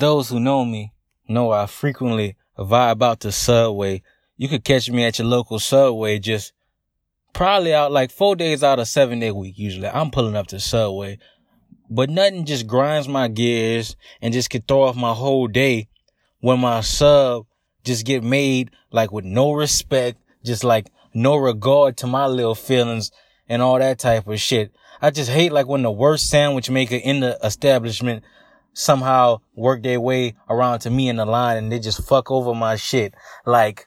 [0.00, 0.92] Those who know me
[1.28, 4.02] know I frequently vibe out the subway.
[4.36, 6.52] You could catch me at your local subway just
[7.32, 9.88] probably out like four days out of seven day week usually.
[9.88, 11.18] I'm pulling up to the subway.
[11.88, 15.88] But nothing just grinds my gears and just could throw off my whole day
[16.40, 17.46] when my sub
[17.84, 23.12] just get made like with no respect, just like no regard to my little feelings
[23.48, 24.74] and all that type of shit.
[25.00, 28.24] I just hate like when the worst sandwich maker in the establishment
[28.74, 32.54] somehow work their way around to me in the line and they just fuck over
[32.54, 33.14] my shit.
[33.46, 33.86] Like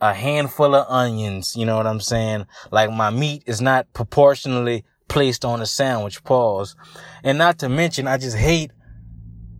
[0.00, 2.46] a handful of onions, you know what I'm saying?
[2.70, 6.76] Like my meat is not proportionally placed on a sandwich, pause.
[7.22, 8.72] And not to mention, I just hate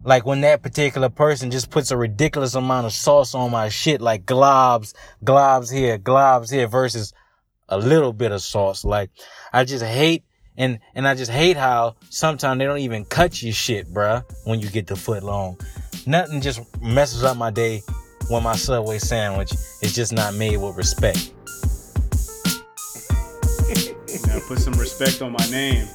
[0.04, 4.00] like when that particular person just puts a ridiculous amount of sauce on my shit,
[4.00, 7.12] like globs, globs here, globs here versus
[7.68, 8.84] a little bit of sauce.
[8.84, 9.10] Like
[9.52, 10.22] I just hate
[10.56, 14.60] and, and I just hate how sometimes they don't even cut your shit, bruh, when
[14.60, 15.58] you get the foot long.
[16.06, 17.82] Nothing just messes up my day
[18.28, 21.32] when my Subway sandwich is just not made with respect.
[24.26, 25.86] Now put some respect on my name.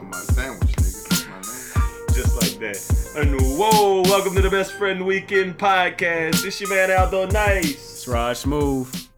[0.00, 1.28] On my sandwich, nigga.
[1.28, 2.14] My name.
[2.14, 3.14] Just like that.
[3.16, 6.42] And whoa, welcome to the Best Friend Weekend Podcast.
[6.42, 7.70] This your man Aldo Nice.
[7.70, 9.08] It's Raj Smooth.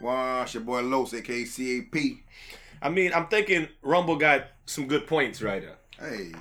[0.00, 2.21] Wash your boy Los, aka CAP.
[2.82, 5.76] I mean, I'm thinking Rumble got some good points right there.
[6.08, 6.32] Hey,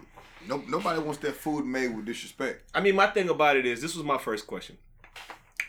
[0.47, 2.64] no, nobody wants that food made with disrespect.
[2.73, 4.78] I mean, my thing about it is this was my first question.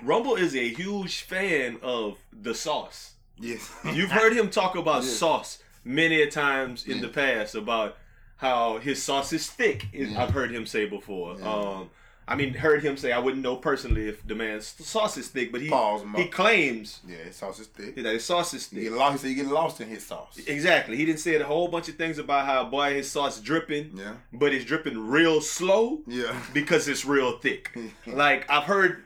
[0.02, 3.12] Rumble is a huge fan of the sauce.
[3.38, 3.70] Yes.
[3.92, 5.10] You've heard him talk about Yeah.
[5.10, 7.02] sauce many a times in Yeah.
[7.02, 7.98] the past about
[8.36, 9.86] how his sauce is thick.
[10.16, 11.36] I've heard him say before.
[11.38, 11.52] Yeah.
[11.54, 11.90] Um,
[12.28, 15.50] I mean, heard him say I wouldn't know personally if the man's sauce is thick,
[15.50, 17.96] but he Pause, he claims Yeah, his sauce is thick.
[17.96, 18.84] that his sauce is thick.
[18.84, 19.24] get lost.
[19.24, 20.38] He get lost in his sauce.
[20.46, 20.96] Exactly.
[20.96, 24.14] He didn't say a whole bunch of things about how boy his sauce dripping, Yeah.
[24.32, 26.40] but it's dripping real slow Yeah.
[26.54, 27.76] because it's real thick.
[28.06, 29.04] like I've heard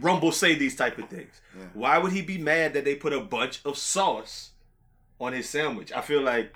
[0.00, 1.40] Rumble say these type of things.
[1.56, 1.66] Yeah.
[1.74, 4.50] Why would he be mad that they put a bunch of sauce
[5.20, 5.92] on his sandwich?
[5.92, 6.52] I feel like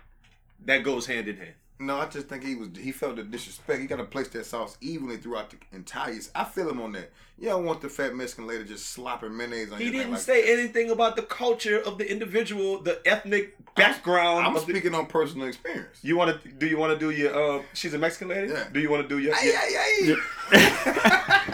[0.66, 1.54] that goes hand in hand.
[1.80, 3.80] No, I just think he was he felt the disrespect.
[3.80, 6.14] He got to place that sauce evenly throughout the entire.
[6.34, 7.10] I feel him on that.
[7.36, 10.20] You don't want the fat Mexican lady just slopping mayonnaise on He your didn't like
[10.20, 10.60] say that.
[10.60, 14.46] anything about the culture of the individual, the ethnic background.
[14.46, 15.98] I'm of the- speaking on personal experience.
[16.02, 16.48] you want to?
[16.48, 17.34] Do you want to do your?
[17.58, 18.52] Uh, she's a Mexican lady.
[18.52, 18.68] Yeah.
[18.72, 19.34] Do you want to do your?
[19.34, 20.16] Ay, your- ay,
[20.52, 20.52] ay.
[20.52, 21.50] Ay,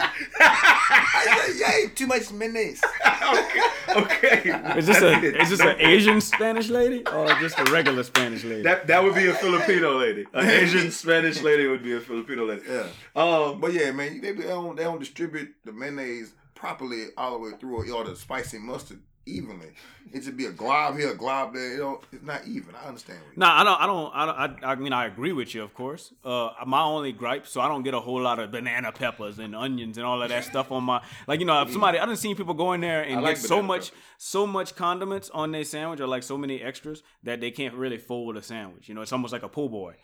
[1.27, 2.81] ay, ay, too much mayonnaise.
[3.35, 3.61] okay.
[3.95, 4.77] okay.
[4.77, 8.63] Is this a is this an Asian Spanish lady or just a regular Spanish lady?
[8.63, 10.25] That that would be a Filipino lady.
[10.33, 12.63] An Asian Spanish lady would be a Filipino lady.
[12.67, 12.87] Yeah.
[13.15, 17.39] Um, But yeah, man, they, they don't they don't distribute the mayonnaise properly all the
[17.39, 19.71] way through or the spicy mustard evenly.
[20.13, 21.73] It should be a glob here, a glob there.
[21.73, 22.75] You know, it's not even.
[22.75, 23.19] I understand.
[23.19, 23.81] What No, I don't.
[23.81, 24.11] I don't.
[24.13, 26.13] I, don't I, I mean, I agree with you, of course.
[26.23, 29.55] Uh, my only gripe, so I don't get a whole lot of banana peppers and
[29.55, 31.01] onions and all of that stuff on my.
[31.27, 33.45] Like you know, if somebody I done seen people go in there and like get
[33.45, 34.01] so much, peppers.
[34.17, 37.97] so much condiments on their sandwich or like so many extras that they can't really
[37.97, 38.89] fold a sandwich.
[38.89, 39.95] You know, it's almost like a po' boy.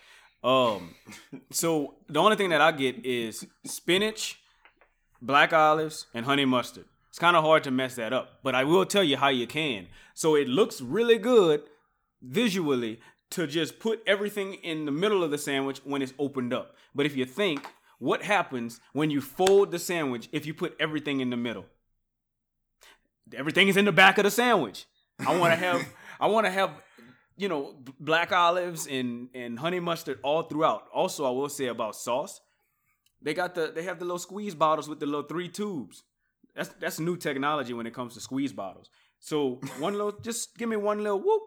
[0.44, 0.96] Um,
[1.52, 4.40] so the only thing that I get is spinach,
[5.22, 6.86] black olives, and honey mustard.
[7.18, 9.48] It's kind of hard to mess that up, but I will tell you how you
[9.48, 9.88] can.
[10.14, 11.64] So it looks really good
[12.22, 13.00] visually
[13.32, 16.76] to just put everything in the middle of the sandwich when it's opened up.
[16.94, 17.66] But if you think,
[17.98, 21.66] what happens when you fold the sandwich if you put everything in the middle?
[23.36, 24.86] Everything is in the back of the sandwich.
[25.26, 26.70] I want to have I want to have
[27.36, 30.84] you know black olives and and honey mustard all throughout.
[30.94, 32.42] Also, I will say about sauce,
[33.24, 36.04] they got the they have the little squeeze bottles with the little three tubes.
[36.58, 38.90] That's that's new technology when it comes to squeeze bottles.
[39.20, 41.44] So one little, just give me one little whoop.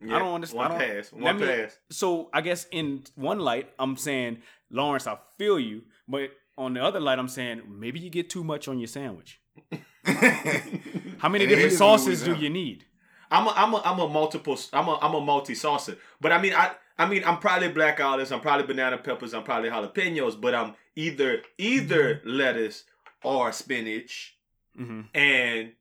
[0.00, 0.58] yeah, I don't understand.
[0.58, 1.12] One I don't- pass.
[1.12, 1.78] One me- pass.
[1.90, 4.38] So I guess in one light, I'm saying
[4.70, 8.42] Lawrence, I feel you, but on the other light, I'm saying maybe you get too
[8.42, 9.38] much on your sandwich.
[11.18, 12.86] How many different sauces do you need?
[13.30, 14.58] I'm a, I'm a, I'm a multiple.
[14.72, 15.96] I'm a, I'm a multi saucer.
[16.20, 18.32] But I mean, I, I mean, I'm probably black olives.
[18.32, 19.32] I'm probably banana peppers.
[19.32, 20.38] I'm probably jalapenos.
[20.40, 22.28] But I'm either, either mm-hmm.
[22.28, 22.84] lettuce
[23.22, 24.36] or spinach.
[24.78, 25.00] Mm-hmm.
[25.14, 25.72] And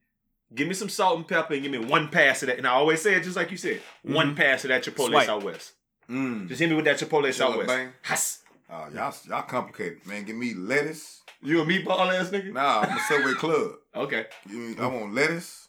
[0.53, 2.57] give me some salt and pepper and give me one pass of that.
[2.57, 3.81] And I always say it just like you said.
[4.03, 5.25] One pass of that Chipotle Swipe.
[5.25, 5.73] Southwest.
[6.09, 6.47] Mm.
[6.47, 7.67] Just hit me with that Chipotle Chipotle Southwest.
[7.67, 7.93] bang.
[8.03, 8.39] Has.
[8.69, 10.23] Oh, y'all, y'all complicated, man.
[10.23, 11.21] Give me lettuce.
[11.41, 12.53] You a meatball ass nigga?
[12.53, 13.71] Nah, I'm a Subway Club.
[13.95, 14.25] Okay.
[14.47, 15.67] Give me, I want lettuce,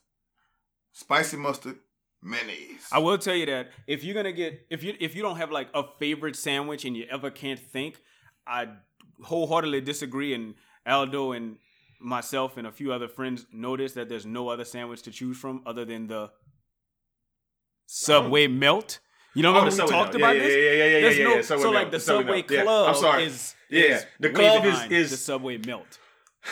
[0.93, 1.77] spicy mustard,
[2.23, 2.87] mayonnaise.
[2.93, 5.51] I will tell you that if you're gonna get if you if you don't have
[5.51, 8.01] like a favorite sandwich and you ever can't think,
[8.47, 8.69] I
[9.23, 10.35] wholeheartedly disagree.
[10.35, 10.55] And
[10.87, 11.57] Aldo and
[12.01, 15.63] myself and a few other friends noticed that there's no other sandwich to choose from
[15.67, 16.31] other than the
[17.87, 18.51] Subway oh.
[18.51, 18.99] melt.
[19.35, 20.53] You know Oh, remember the we talked about yeah, this?
[20.53, 21.25] Yeah, yeah, yeah, yeah, yeah.
[21.25, 21.43] no- yeah.
[21.43, 22.57] Subway so like the Subway Subway Mill.
[22.59, 23.25] Yeah, Club I'm sorry.
[23.25, 25.99] is Yeah, is the club is- is- the Subway melt.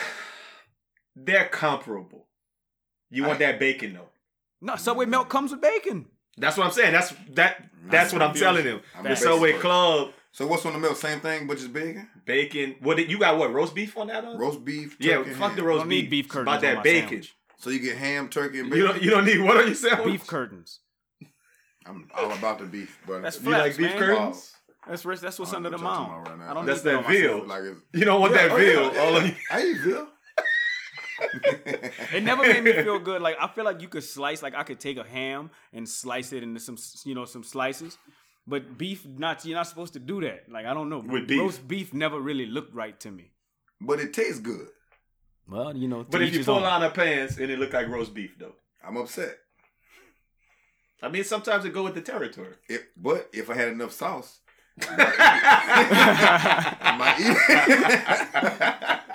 [1.16, 2.28] They're comparable.
[3.10, 4.08] You want that bacon though.
[4.62, 6.06] No, Subway melt comes with bacon.
[6.36, 6.92] That's what I'm saying.
[6.92, 7.64] That's that.
[7.86, 8.80] That's what I'm telling him.
[8.96, 10.96] I'm The Subway Club So what's on the milk?
[10.96, 12.08] Same thing, but just bacon.
[12.24, 12.76] bacon.
[12.80, 13.36] What did you got?
[13.38, 14.24] What roast beef on that?
[14.24, 14.38] On?
[14.38, 14.96] Roast beef.
[15.00, 15.56] yeah, fuck ham.
[15.56, 16.02] the roast don't beef.
[16.04, 17.08] need beef It's curtains about that bacon.
[17.08, 17.36] sandwich.
[17.58, 18.80] So you get ham, turkey, and bacon.
[18.80, 19.02] You don't.
[19.02, 20.06] You don't need what on your sandwich?
[20.06, 20.80] Beef curtains.
[21.86, 23.22] I'm all about the beef, brother.
[23.22, 23.98] That's You like beef man.
[23.98, 24.52] curtains?
[24.88, 25.20] That's rich.
[25.20, 26.28] That's what's under the know what you're talking mound.
[26.28, 26.50] right now.
[26.50, 27.46] I don't That's that on veal.
[27.46, 28.92] like it's, You don't want Yeah, that oh, veal.
[28.94, 29.18] yeah, all yeah.
[29.18, 30.08] of you- I eat veal.
[32.14, 33.20] It never made me feel good.
[33.20, 34.42] Like I feel like you could slice.
[34.42, 37.98] Like I could take a ham and slice it into some, you know, some slices.
[38.46, 40.48] But beef, not you're not supposed to do that.
[40.50, 40.98] Like I don't know.
[40.98, 41.38] With beef.
[41.40, 43.30] roast beef never really looked right to me.
[43.80, 44.68] but it tastes good.
[45.48, 46.04] Well, you know.
[46.08, 46.64] But if you his pull own.
[46.64, 48.54] on the pants and it look like roast beef though.
[48.86, 49.36] I'm upset.
[51.02, 52.54] I mean, sometimes it go with the territory.
[52.68, 54.40] If, but if I had enough sauce,
[54.82, 54.96] I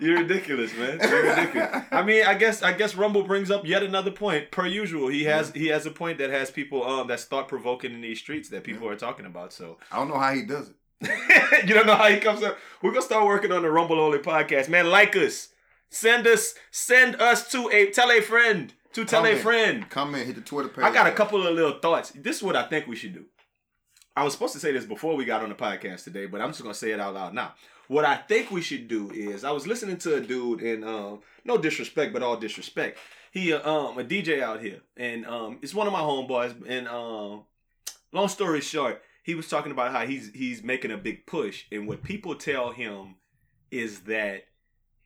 [0.00, 0.98] You're ridiculous, man.
[1.02, 1.84] You're ridiculous.
[1.90, 4.50] I mean, I guess I guess Rumble brings up yet another point.
[4.50, 7.92] Per usual, he has he has a point that has people um that's thought provoking
[7.92, 9.52] in these streets that people are talking about.
[9.52, 10.76] So I don't know how he does it.
[11.66, 12.56] you don't know how he comes up.
[12.82, 14.90] We're gonna start working on the Rumble Only podcast, man.
[14.90, 15.48] Like us,
[15.90, 19.88] send us, send us to a tell a friend to tell a friend.
[19.90, 20.84] Comment, hit the Twitter page.
[20.84, 22.10] I got a couple of little thoughts.
[22.10, 23.26] This is what I think we should do.
[24.16, 26.50] I was supposed to say this before we got on the podcast today, but I'm
[26.50, 27.54] just gonna say it out loud now.
[27.88, 31.20] What I think we should do is I was listening to a dude and um
[31.44, 32.98] no disrespect, but all disrespect.
[33.32, 36.86] He uh, um a DJ out here and um it's one of my homeboys and
[36.86, 37.44] um
[38.12, 41.88] long story short, he was talking about how he's he's making a big push and
[41.88, 43.16] what people tell him
[43.72, 44.44] is that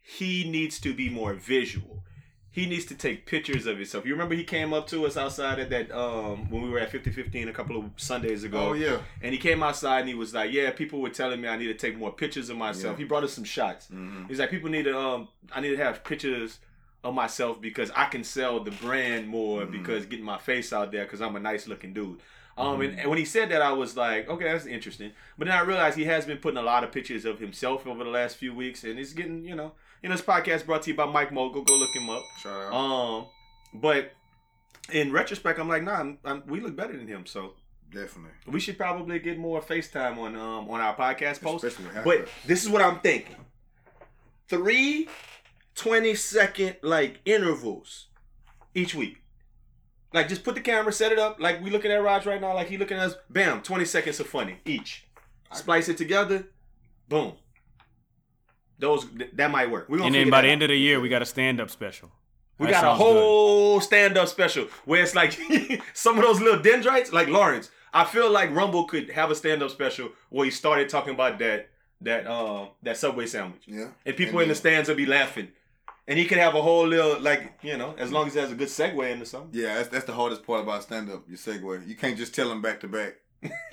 [0.02, 2.04] he needs to be more visual
[2.58, 4.04] he needs to take pictures of himself.
[4.06, 6.90] You remember he came up to us outside at that um when we were at
[6.90, 8.58] 5015 a couple of Sundays ago.
[8.70, 8.98] Oh yeah.
[9.22, 11.68] And he came outside and he was like, "Yeah, people were telling me I need
[11.68, 13.02] to take more pictures of myself." Yeah.
[13.02, 13.86] He brought us some shots.
[13.86, 14.26] Mm-hmm.
[14.28, 16.58] He's like, "People need to um I need to have pictures
[17.04, 19.70] of myself because I can sell the brand more Mhm.
[19.70, 22.20] because getting my face out there because I'm a nice looking dude."
[22.56, 22.82] Um, Mm-hmm.
[22.82, 25.12] and, and when he said that, I was like, okay, that's interesting.
[25.38, 28.02] But then I realized he has been putting a lot of pictures of himself over
[28.02, 29.70] the last few weeks, and he's getting, you know,
[30.02, 31.62] you know, this podcast brought to you by Mike Mogul.
[31.62, 32.22] Go look him up.
[32.38, 32.74] Shout out.
[32.74, 33.26] Um,
[33.74, 34.12] but
[34.92, 37.54] in retrospect, I'm like, nah, I'm, I'm, we look better than him, so
[37.92, 38.32] Definitely.
[38.46, 41.64] we should probably get more FaceTime on um on our podcast posts.
[41.64, 43.36] Especially But this is what I'm thinking:
[44.48, 45.08] three
[45.74, 48.06] 20 second like intervals
[48.74, 49.22] each week.
[50.12, 52.54] Like just put the camera, set it up like we looking at Raj right now,
[52.54, 53.14] like he looking at us.
[53.30, 55.06] Bam, 20 seconds of funny each.
[55.52, 56.48] Splice it together,
[57.08, 57.34] boom.
[58.78, 59.88] Those th- that might work.
[59.88, 62.10] We And then by the end of the year, we got a stand up special.
[62.58, 65.32] we That got a whole stand up special where it's like
[65.94, 67.70] some of those little dendrites, like Lawrence.
[67.92, 71.38] I feel like Rumble could have a stand up special where he started talking about
[71.40, 71.70] that
[72.02, 73.88] that um that Subway sandwich, Yeah.
[74.06, 75.48] and people And in the stands will be laughing,
[76.06, 78.52] and he could have a whole little like you know as long as he has
[78.52, 79.50] a good segue into something.
[79.60, 81.24] Yeah, that's, that's the hardest part about stand up.
[81.28, 81.88] Your segue.
[81.88, 83.14] You can't just tell them back to back.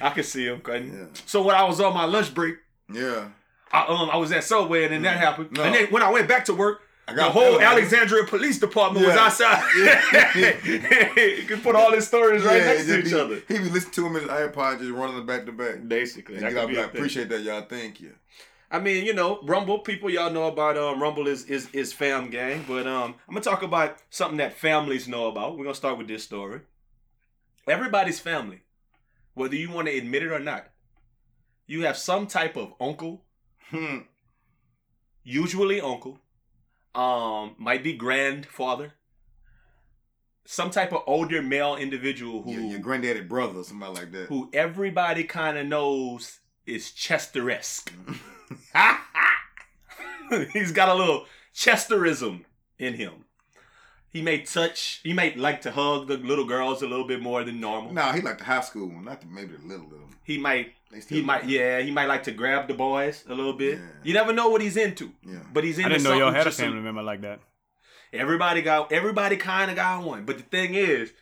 [0.00, 0.92] I can see him cutting.
[0.92, 1.06] Yeah.
[1.24, 2.56] So when I was on my lunch break,
[2.92, 3.28] Yeah.
[3.72, 5.62] I um I was at Subway and then that happened, No.
[5.64, 6.80] and then when I went back to work.
[7.08, 7.60] I The whole.
[7.60, 9.24] Alexandria Police Department was Yeah.
[9.26, 9.62] outside.
[11.16, 13.42] you can put all his stories right Yeah, next to each be- other.
[13.46, 15.86] He be listening to him in his iPod, just running back to back.
[15.86, 17.62] Basically, And that you gotta could be be like, appreciate that, y'all.
[17.62, 18.12] Thank you.
[18.72, 22.28] I mean, you know, Rumble people, y'all know about um, Rumble is is is fam
[22.30, 25.56] gang, but um, I'm gonna talk about something that families know about.
[25.56, 26.62] We're gonna start with this story.
[27.68, 28.62] Everybody's family,
[29.34, 30.66] whether you want to admit it or not,
[31.66, 33.22] you have some type of uncle,
[33.70, 33.98] Hmm.
[35.24, 36.20] usually uncle,
[36.94, 38.92] um, might be grandfather,
[40.44, 44.26] some type of older male individual who Your, your granddaddy brother or somebody like that.
[44.28, 47.92] who everybody kind of knows is Chester-esque.
[50.52, 52.44] He's got a little Chesterism
[52.78, 53.24] in him.
[54.10, 57.44] He may touch, he may like to hug the little girls a little bit more
[57.44, 57.92] than normal.
[57.92, 60.08] Nah, he like the high school one, not the, maybe the little little.
[60.24, 60.72] He might,
[61.08, 63.78] he might, yeah, he might like to grab the boys a little bit.
[63.78, 63.84] Yeah.
[64.02, 65.40] You never know what he's into, Yeah.
[65.52, 65.90] but he's into.
[65.90, 67.40] I into didn't know y'all had a family member like that.
[68.12, 70.24] Everybody got, everybody kind of got one.
[70.24, 71.12] But the thing is,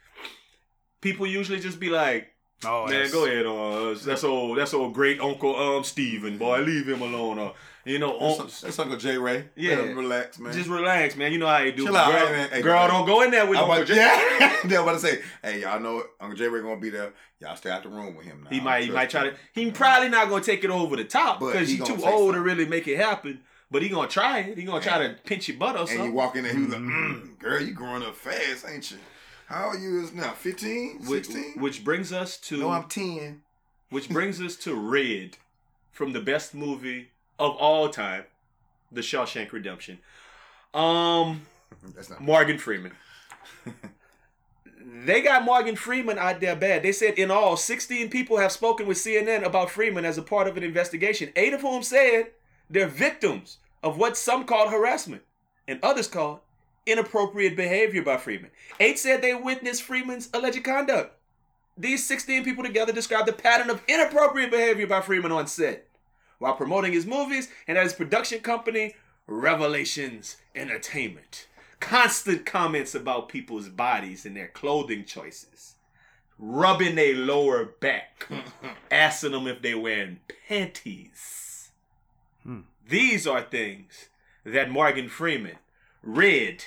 [1.01, 2.31] people usually just be like,
[2.67, 3.45] Oh, Man, go ahead.
[3.45, 4.57] Uh, that's old.
[4.57, 6.61] That's old great Uncle Um Steven, boy.
[6.61, 7.39] Leave him alone.
[7.39, 7.53] Uh,
[7.85, 9.49] you know, That's, unc- that's Uncle J Ray.
[9.57, 9.77] Yeah.
[9.77, 10.53] Let him relax, man.
[10.53, 11.33] just relax, man.
[11.33, 11.85] You know how you do.
[11.85, 12.49] Chill out, girl, hey, man.
[12.51, 12.89] Hey, girl hey.
[12.89, 13.95] don't go in there with I'm Uncle about, J.
[14.41, 17.13] yeah, they about to say, hey, y'all know Uncle J Ray gonna be there.
[17.41, 18.51] Y'all stay out the room with him now.
[18.51, 19.35] He might, he might try to.
[19.53, 22.13] He probably not gonna take it over the top because he he's gonna too say
[22.13, 23.41] old to really make it happen.
[23.71, 24.57] But he gonna try it.
[24.57, 25.99] He gonna try to pinch your butt or something.
[26.01, 28.91] And you walk in there, he was like, mm, "Girl, you growing up fast, ain't
[28.91, 28.99] you?"
[29.47, 30.33] How old you is now?
[30.33, 31.01] 15?
[31.07, 31.61] Which, 16?
[31.61, 33.43] which brings us to No, I'm 10.
[33.91, 35.37] which brings us to Red
[35.93, 38.25] from the best movie of all time,
[38.93, 39.99] The Shawshank Redemption.
[40.73, 41.43] Um,
[41.95, 42.21] That's not.
[42.21, 42.93] Morgan Freeman.
[44.85, 46.83] they got Morgan Freeman out there bad.
[46.83, 50.47] They said in all, 16 people have spoken with CNN about Freeman as a part
[50.49, 52.33] of an investigation, eight of whom said
[52.69, 55.23] they're victims of what some called harassment
[55.69, 56.41] and others called
[56.87, 58.51] inappropriate behavior by Freeman.
[58.81, 61.17] Eight said they witnessed Freeman's alleged conduct.
[61.77, 65.87] These 16 people together described the pattern of inappropriate behavior by Freeman on set
[66.39, 68.95] while promoting his movies and at his production company,
[69.27, 71.47] Revelations Entertainment.
[71.81, 75.75] Constant comments about people's bodies and their clothing choices.
[76.39, 78.29] Rubbing their lower back.
[78.91, 81.71] asking them if they're wearing panties.
[82.43, 82.61] Hmm.
[82.87, 84.09] These are things
[84.45, 85.57] that Morgan Freeman
[86.03, 86.65] read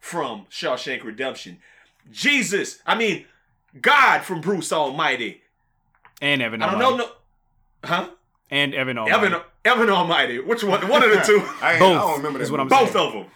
[0.00, 1.58] from Shawshank Redemption.
[2.10, 3.26] Jesus, I mean,
[3.80, 5.42] God from Bruce Almighty.
[6.20, 7.08] And Evan I don't know, no,
[7.84, 8.08] huh?
[8.52, 9.26] And Evan Almighty.
[9.26, 10.38] Evan, Evan Almighty.
[10.38, 10.86] Which one?
[10.88, 11.42] One of the two.
[11.62, 12.44] I, Both I don't remember that.
[12.44, 12.84] is what I'm movie.
[12.84, 13.26] Both of them.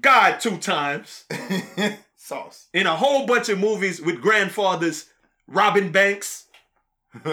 [0.00, 1.24] God two times
[2.16, 2.68] Sauce.
[2.74, 5.06] in a whole bunch of movies with grandfathers.
[5.46, 6.46] Robin Banks.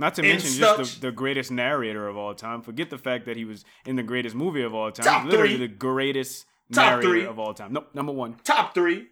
[0.00, 2.62] Not to mention such- just the, the greatest narrator of all time.
[2.62, 5.04] Forget the fact that he was in the greatest movie of all time.
[5.04, 5.66] Top Literally three.
[5.66, 7.24] the greatest Top narrator three.
[7.26, 7.72] of all time.
[7.72, 8.36] Nope, number one.
[8.44, 9.08] Top three.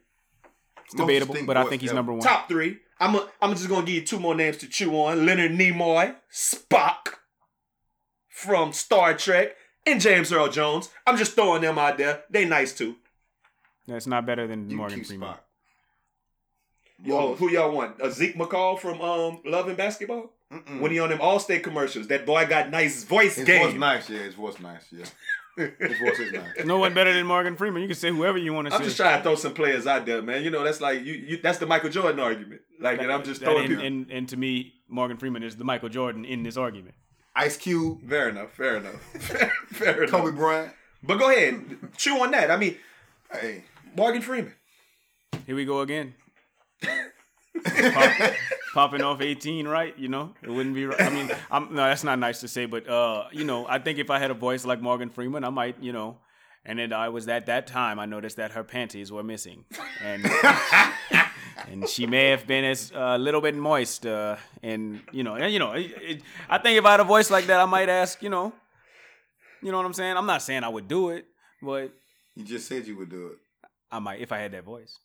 [0.86, 2.20] It's debatable, but I think he's number one.
[2.22, 2.78] Top three.
[2.98, 6.14] I'm a, I'm just gonna give you two more names to chew on: Leonard Nimoy,
[6.32, 7.14] Spock
[8.28, 10.88] from Star Trek, and James Earl Jones.
[11.06, 12.22] I'm just throwing them out there.
[12.30, 12.96] They nice too.
[13.86, 15.28] That's not better than You Morgan Freeman.
[15.28, 15.44] spot.
[17.04, 18.00] Yo, who y'all want?
[18.00, 20.32] Uh, Zeke McCall from um, Love and Basketball.
[20.52, 20.80] Mm-mm.
[20.80, 23.66] When he on them Allstate commercials, that boy got nice voice His game.
[23.70, 24.20] voice nice, yeah.
[24.20, 25.04] His voice nice, yeah.
[25.56, 26.64] His voice is nice.
[26.64, 27.82] No one better than Morgan Freeman.
[27.82, 28.75] You can say whoever you want to.
[28.75, 30.42] I'm just trying to throw some players out there, man.
[30.44, 31.14] You know, that's like you.
[31.14, 32.60] you that's the Michael Jordan argument.
[32.80, 33.84] Like, and I'm just throwing and, people.
[33.84, 36.94] and, and to me, Morgan Freeman is the Michael Jordan in this argument.
[37.34, 38.52] Ice Cube, Fair enough.
[38.52, 39.00] Fair enough.
[39.68, 40.10] fair enough.
[40.10, 40.72] Kobe Bryant.
[41.02, 42.50] But go ahead, chew on that.
[42.50, 42.76] I mean,
[43.32, 43.64] Hey,
[43.96, 44.54] Morgan Freeman.
[45.46, 46.14] Here we go again.
[47.64, 48.32] Pop,
[48.75, 49.96] popping off 18, right?
[49.98, 51.00] You know, it wouldn't be right.
[51.00, 53.98] I mean, I'm, no, that's not nice to say, but, uh, you know, I think
[53.98, 56.18] if I had a voice like Morgan Freeman, I might, you know,
[56.64, 59.64] and then I was at that time, I noticed that her panties were missing.
[60.02, 60.26] And.
[61.68, 65.34] And she may have been as a uh, little bit moist, uh, and you know,
[65.34, 67.64] and you know, it, it, I think if I had a voice like that, I
[67.64, 68.52] might ask, you know,
[69.62, 70.16] you know what I'm saying.
[70.16, 71.25] I'm not saying I would do it,
[71.62, 71.92] but
[72.34, 73.38] you just said you would do it.
[73.90, 74.98] I might if I had that voice.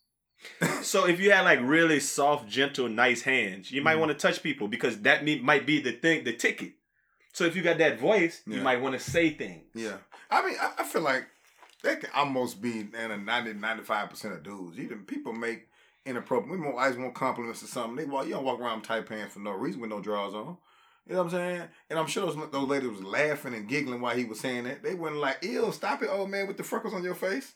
[0.81, 3.99] So if you had like really soft, gentle, nice hands, you might mm.
[3.99, 6.73] want to touch people because that me- might be the thing, the ticket.
[7.33, 9.63] So if you got that voice, you might want to say things.
[9.73, 9.97] Yeah.
[10.29, 11.27] I mean, I, I feel like
[11.83, 14.79] that can almost be in a 90, 95% of dudes.
[14.79, 15.67] Even people make
[16.05, 16.59] inappropriate.
[16.59, 17.95] We always want compliments or something.
[17.95, 20.33] They walk, you don't walk around with tight pants for no reason with no drawers
[20.33, 20.57] on.
[21.07, 21.63] You know what I'm saying?
[21.89, 24.83] And I'm sure those, those ladies was laughing and giggling while he was saying that.
[24.83, 27.53] They weren't like, ew, stop it, old man, with the freckles on your face.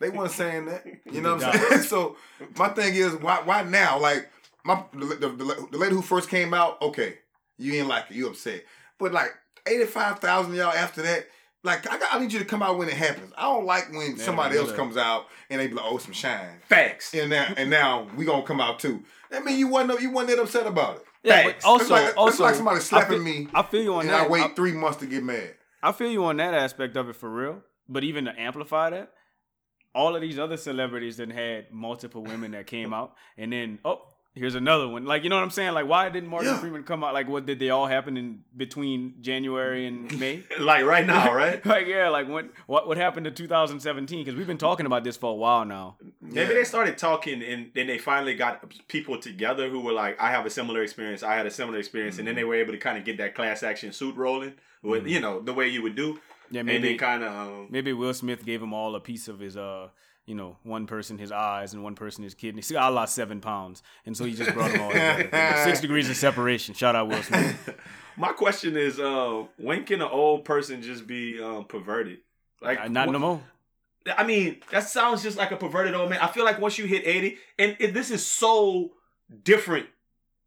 [0.00, 0.84] They weren't saying that.
[1.10, 1.82] You know what I'm saying?
[1.88, 2.16] so
[2.58, 3.98] my thing is, why why now?
[3.98, 4.28] Like,
[4.64, 7.18] my the, the, the, lady who first came out, okay,
[7.58, 8.64] you ain't like it, you upset.
[8.98, 9.30] But like
[9.66, 11.26] 85,000 of y'all after that,
[11.62, 13.32] like I, got, I need you to come out when it happens.
[13.36, 16.12] I don't like when Yeah, somebody else comes out and they be like, oh, some
[16.12, 16.60] shine.
[16.68, 17.14] Facts.
[17.14, 19.02] And now and now we gonna come out too.
[19.30, 21.04] That mean you wasn't you wasn't that upset about it.
[21.22, 21.64] Yeah, Facts.
[21.64, 23.94] but also, it's like, it's also, like somebody I slapping feel- me I feel you
[23.94, 24.26] on and that.
[24.26, 25.54] I wait I, three months to get mad.
[25.82, 27.62] I feel you on that aspect of it for real.
[27.88, 29.12] But even to amplify that,
[29.94, 34.02] all of these other celebrities that had multiple women that came out, and then oh,
[34.34, 35.04] here's another one.
[35.04, 35.74] Like you know what I'm saying?
[35.74, 36.58] Like why didn't Morgan Yeah.
[36.58, 37.14] Freeman come out?
[37.14, 40.42] Like what did they all happen in between January and May?
[40.58, 41.64] Like right now, right?
[41.64, 44.24] like yeah, like when what what happened to 2017?
[44.24, 45.96] Because we've been talking about this for a while now.
[46.20, 46.46] Maybe Yeah.
[46.46, 50.46] they started talking and then they finally got people together who were like, I have
[50.46, 52.48] a similar experience, I had a similar experience, and then they mm-hmm.
[52.48, 55.08] were able to kind of get that class action suit rolling with, mm-hmm.
[55.08, 56.18] you know, the way you would do.
[56.50, 59.56] Yeah, maybe kind of, um, maybe Will Smith gave them all a piece of his
[59.56, 59.88] uh.
[60.26, 62.62] You know, one person his eyes and one person his kidney.
[62.62, 65.28] See, I lost seven pounds, and so he just brought them all together.
[65.64, 66.74] Six degrees of separation.
[66.74, 67.74] Shout out Will Smith.
[68.16, 72.20] my question is, uh, when can an old person just be um, perverted?
[72.62, 73.42] Like, Uh, Not wh- no more.
[74.16, 76.20] I mean, that sounds just like a perverted old man.
[76.22, 78.92] I feel like once you hit 80, and it, this is so
[79.42, 79.88] different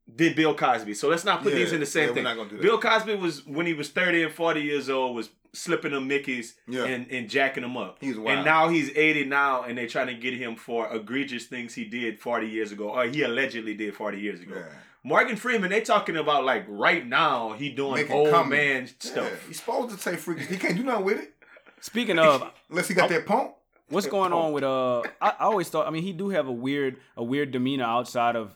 [0.07, 0.95] than Bill Cosby.
[0.95, 2.23] So let's not put Yeah, these in the same yeah, we're thing.
[2.23, 2.63] not gonna do that.
[2.63, 6.53] Bill Cosby was, when he was 30 and 40 years old, was slipping them Mickeys
[6.67, 6.85] Yeah.
[6.85, 7.97] and, and jacking them up.
[7.99, 8.37] He's wild.
[8.37, 11.83] And now he's 80 now, and they're trying to get him for egregious things he
[11.85, 14.55] did 40 years ago, or he allegedly did 40 years ago.
[14.55, 14.65] Yeah.
[15.03, 18.51] Morgan Freeman, they talking about like right now he doing Making old comments.
[18.51, 18.81] man
[19.15, 19.27] Yeah.
[19.29, 19.47] stuff.
[19.47, 20.43] He's supposed to say freaky.
[20.45, 21.33] He can't do nothing with it
[21.79, 23.53] Speaking of, unless he got that pump.
[23.89, 25.01] What's going on with uh?
[25.21, 25.87] I, I always thought.
[25.87, 28.53] I mean, he do have a weird, a weird demeanor outside of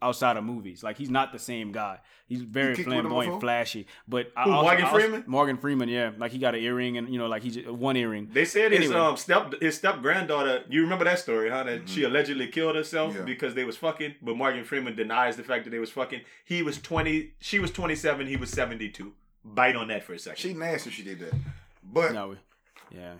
[0.00, 0.82] outside of movies.
[0.82, 1.98] Like he's not the same guy.
[2.26, 3.86] He's very kicked with him flamboyant, flashy.
[4.06, 5.24] But Who, also- Morgan also- Freeman?
[5.26, 6.10] Morgan Freeman, yeah.
[6.16, 8.28] Like he got an earring and you know, like he's one earring.
[8.32, 10.64] They said his um step his step granddaughter.
[10.68, 11.64] You remember that story, huh?
[11.64, 13.22] That she allegedly killed herself Yeah.
[13.22, 14.16] because they was fucking.
[14.22, 16.20] But Morgan Freeman denies the fact that they was fucking.
[16.44, 17.32] He was twenty.
[17.40, 18.26] She was twenty seven.
[18.26, 19.14] He was seventy two.
[19.44, 20.38] Bite on that for a second.
[20.38, 20.90] She nasty.
[20.90, 21.32] if She did that.
[21.82, 22.36] But No,
[22.90, 23.14] yeah.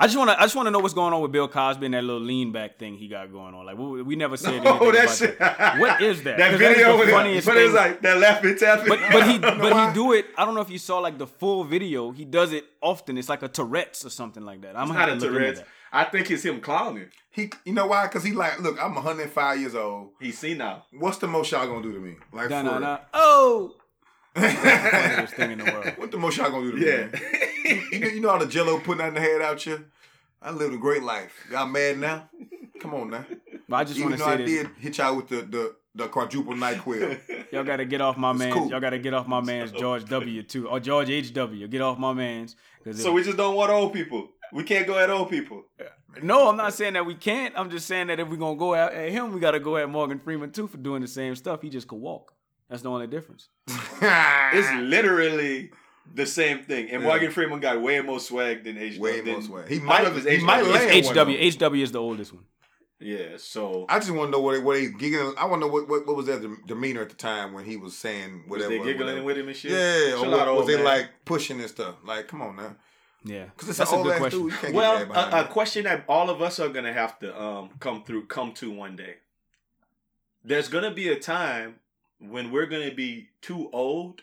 [0.00, 0.38] I just want to.
[0.38, 2.52] I just want to know what's going on with Bill Cosby and that little lean
[2.52, 3.66] back thing he got going on.
[3.66, 5.38] Like we, we never said oh, anything oh, that about shit.
[5.40, 5.78] that.
[5.80, 6.38] What is that?
[6.38, 7.74] That 'Cause that is video the with funniest but it's thing.
[7.74, 8.88] like that laughing tapping.
[8.88, 9.88] But but he but why?
[9.88, 10.26] he do it.
[10.36, 12.12] I don't know if you saw like the full video.
[12.12, 13.18] He does it often.
[13.18, 14.76] It's like a Tourette's or something like that.
[14.76, 15.62] I'm it's not a to look into Tourette's.
[15.90, 17.08] I think it's him clowning.
[17.30, 18.06] he, you know why?
[18.06, 20.10] Because he like, look, I'm 105 years old.
[20.20, 20.84] He's seen now.
[20.92, 22.16] What's the most y'all gonna do to me?
[22.30, 23.77] Like, Da, for na, Oh, what
[24.40, 26.10] funniest thing in the world.
[26.10, 26.86] the most y'all gonna do to me?
[26.86, 27.06] Yeah.
[27.06, 27.82] man?
[27.92, 29.84] You know, you know how the Jello putting out the head out you.
[30.40, 31.32] I lived a great life.
[31.50, 32.28] Y'all mad now?
[32.80, 33.24] Come on now.
[33.68, 34.62] But I just want Even to though I say this.
[34.62, 37.20] did hit y'all with the the, the quadruple NyQuil.
[37.52, 38.52] Y'all gotta get off my man.
[38.52, 38.70] cool.
[38.70, 40.42] Y'all gotta get off my man's George W.
[40.42, 41.32] too, or George H.
[41.34, 41.66] W.
[41.66, 42.56] Get off my man's.
[42.92, 44.28] so we just don't want old people.
[44.52, 45.64] We can't go at old people.
[46.22, 47.54] no, I'm not saying that we can't.
[47.58, 49.88] I'm just saying that if we're gonna go at, at him, we gotta go at
[49.90, 51.60] Morgan Freeman too for doing the same stuff.
[51.62, 52.32] He just could walk.
[52.68, 53.48] That's the only difference.
[53.66, 55.70] It's literally
[56.14, 56.90] the same thing.
[56.90, 57.08] And Yeah.
[57.08, 58.98] Morgan Freeman got way more swag than H.
[58.98, 59.68] Way than, more swag.
[59.68, 60.44] He might- know if it's he HW.
[60.46, 61.36] might It's land H- one, HW.
[61.78, 62.44] HW is the oldest one.
[63.00, 63.36] Yeah.
[63.36, 65.34] So I just want to know what what they giggling.
[65.38, 67.76] I want to know what, what what was their demeanor at the time when he
[67.76, 68.70] was saying was whatever.
[68.70, 69.22] they giggling whatever.
[69.24, 69.70] with him and shit?
[69.70, 70.84] Yeah, or what, was they man.
[70.84, 71.94] like pushing and stuff?
[72.04, 72.74] Like, come on now,
[73.24, 74.40] Yeah, because it's That's a an old good question.
[74.48, 74.52] dude.
[74.54, 77.70] Can't Well, get a, a question that all of us are gonna have to um
[77.78, 79.14] come through, come to one day.
[80.44, 81.76] There's gonna be a time
[82.18, 84.22] when we're gonna be too old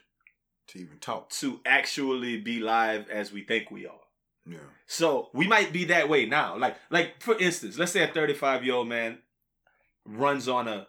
[0.67, 1.29] to even talk.
[1.29, 3.99] to actually be live as we think we are.
[4.47, 6.57] Yeah, So we might be that way now.
[6.57, 9.19] Like, like for instance, let's say a 35 year old man
[10.05, 10.87] runs on a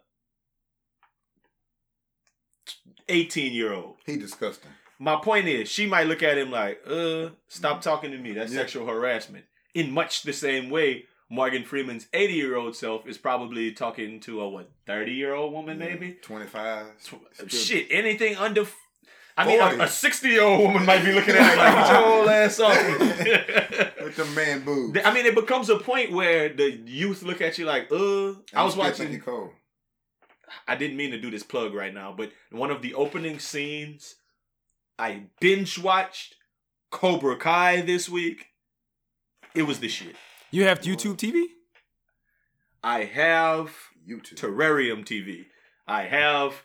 [3.08, 3.96] 18 year old.
[4.04, 4.70] he disgusting.
[4.98, 7.82] My point is, she might look at him like, uh, stop Mm.
[7.82, 8.32] talking to me.
[8.32, 8.60] That's Yeah.
[8.60, 9.44] sexual harassment.
[9.74, 14.40] In much the same way, Morgan Freeman's 80 year old self is probably talking to
[14.40, 16.12] a, what, 30 year old woman, maybe?
[16.22, 16.86] twenty five.
[17.48, 18.62] Shit, anything under.
[18.62, 18.76] f-
[19.38, 22.06] I mean, a 60 year old woman might be looking at her like, get your
[22.20, 24.98] old ass off with the man boobs.
[25.04, 28.32] I mean, it becomes a point where the youth look at you like, uh.
[28.54, 29.20] I was watching.
[29.20, 29.50] Cold.
[30.66, 34.14] I didn't mean to do this plug right now, but one of the opening scenes,
[34.98, 36.36] I binge watched
[36.90, 38.46] Cobra Kai this week.
[39.54, 40.14] It was the shit.
[40.56, 41.44] You have YouTube TV.
[42.82, 43.76] I have
[44.08, 44.36] YouTube.
[44.36, 45.44] Terrarium TV.
[45.86, 46.64] I have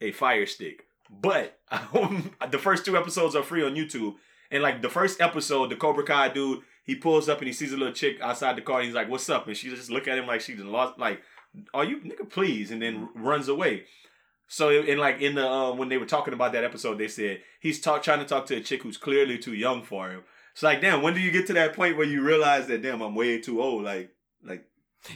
[0.00, 1.58] a Fire Stick, but
[2.50, 4.14] the first two episodes are free on YouTube.
[4.50, 7.72] And like the first episode, the Cobra Kai dude, he pulls up and he sees
[7.72, 8.78] a little chick outside the car.
[8.78, 10.96] And he's like, "What's up?" And she just look at him like she just lost.
[10.96, 11.20] Like,
[11.72, 13.84] "Are you nigga, please?" And then runs away.
[14.46, 17.40] So in like in the uh, when they were talking about that episode, they said
[17.58, 20.22] he's talk trying to talk to a chick who's clearly too young for him.
[20.54, 23.02] It's like, damn, when do you get to that point where you realize that damn,
[23.02, 23.84] I'm way too old?
[23.84, 24.64] Like, like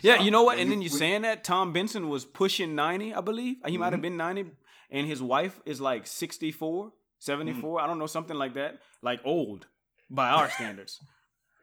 [0.03, 0.57] Yeah, you know what?
[0.57, 3.57] When And you- then you when- saying that Tom Benson was pushing 90, I believe.
[3.66, 4.03] He might have Mhm.
[4.03, 4.51] been 90
[4.90, 8.81] and his wife is like 64, 74, I don't know, something like that.
[9.01, 9.66] Like old
[10.11, 11.01] by our standards.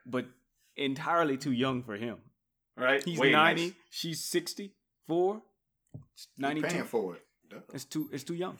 [0.05, 0.25] But
[0.77, 2.19] entirely too young for him.
[2.77, 3.03] right?
[3.05, 3.73] He's Way 90, nice.
[3.89, 5.41] she's 64,
[5.93, 6.01] He
[6.41, 6.67] 92.
[6.67, 7.25] paying for it.
[7.73, 8.57] It's too it's too young.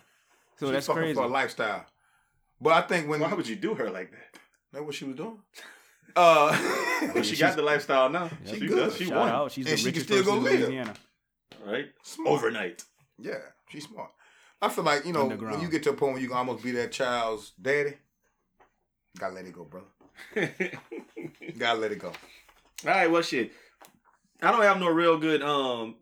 [0.58, 1.15] So She that's fucking crazy.
[1.15, 1.86] for a lifestyle.
[2.62, 4.39] But I think when Why would you do her like that?
[4.75, 5.39] That what she was doing.
[6.17, 6.55] Uh,
[7.01, 8.29] Yeah, but she got the lifestyle now.
[8.45, 8.75] Yeah, she she does.
[8.93, 8.93] good.
[8.99, 9.29] She Shout won.
[9.29, 9.51] out.
[9.51, 10.59] She's And the she can still person go in live.
[10.61, 10.93] Louisiana.
[11.65, 11.85] Right?
[12.03, 12.33] Smart.
[12.33, 12.83] Overnight.
[13.19, 14.11] Yeah, she's smart.
[14.61, 16.63] I feel like you know when you get to a point where you can almost
[16.63, 17.95] be that child's daddy.
[19.19, 19.88] Gotta let it go, brother.
[21.57, 22.07] Gotta let it go.
[22.09, 23.51] All right, well, shit.
[24.41, 25.95] I don't have no real good um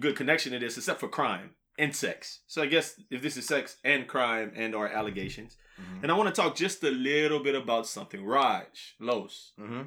[0.00, 2.40] good connection to this except for crime and sex.
[2.48, 6.02] So I guess if this is sex and crime and or allegations, Mhm.
[6.02, 8.24] and I want to talk just a little bit about something.
[8.24, 9.82] Raj Los, Mm-hmm.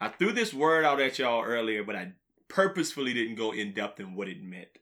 [0.00, 2.12] I threw this word out at y'all earlier, but I
[2.48, 4.78] purposefully didn't go in depth in what it meant.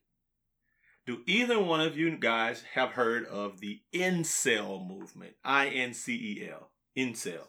[1.07, 5.35] Do either one of you guys have heard of the incel movement?
[5.45, 6.71] I N C E L.
[6.97, 7.47] Incel.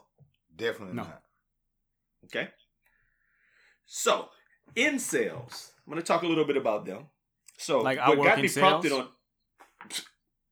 [0.55, 1.03] Definitely No.
[1.03, 1.23] not.
[2.25, 2.49] Okay.
[3.85, 4.29] So,
[4.75, 5.71] incels.
[5.85, 7.07] I'm going to talk a little bit about them.
[7.57, 9.09] So, Like I what work got in me prompted on.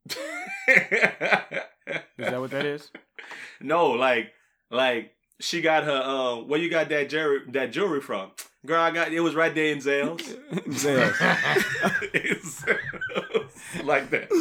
[1.88, 2.91] Is that what that is?
[3.62, 4.32] no, like,
[4.69, 6.02] like she got her.
[6.02, 7.41] Um, where you got that jewelry?
[7.50, 8.32] That jewelry from?
[8.65, 10.21] Girl, I got it was right there in Zales.
[12.13, 12.65] It's-
[13.84, 14.32] like that,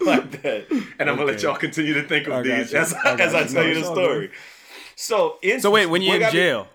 [0.00, 0.66] like that.
[0.98, 3.44] And I'm gonna let y'all continue to think of I these as, I as I
[3.44, 4.30] tell No, you the story.
[4.96, 6.68] So, in, So wait, when you're in jail,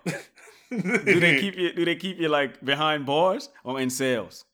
[0.69, 1.73] Do they keep you?
[1.73, 4.45] Do they keep you like behind bars or in sales?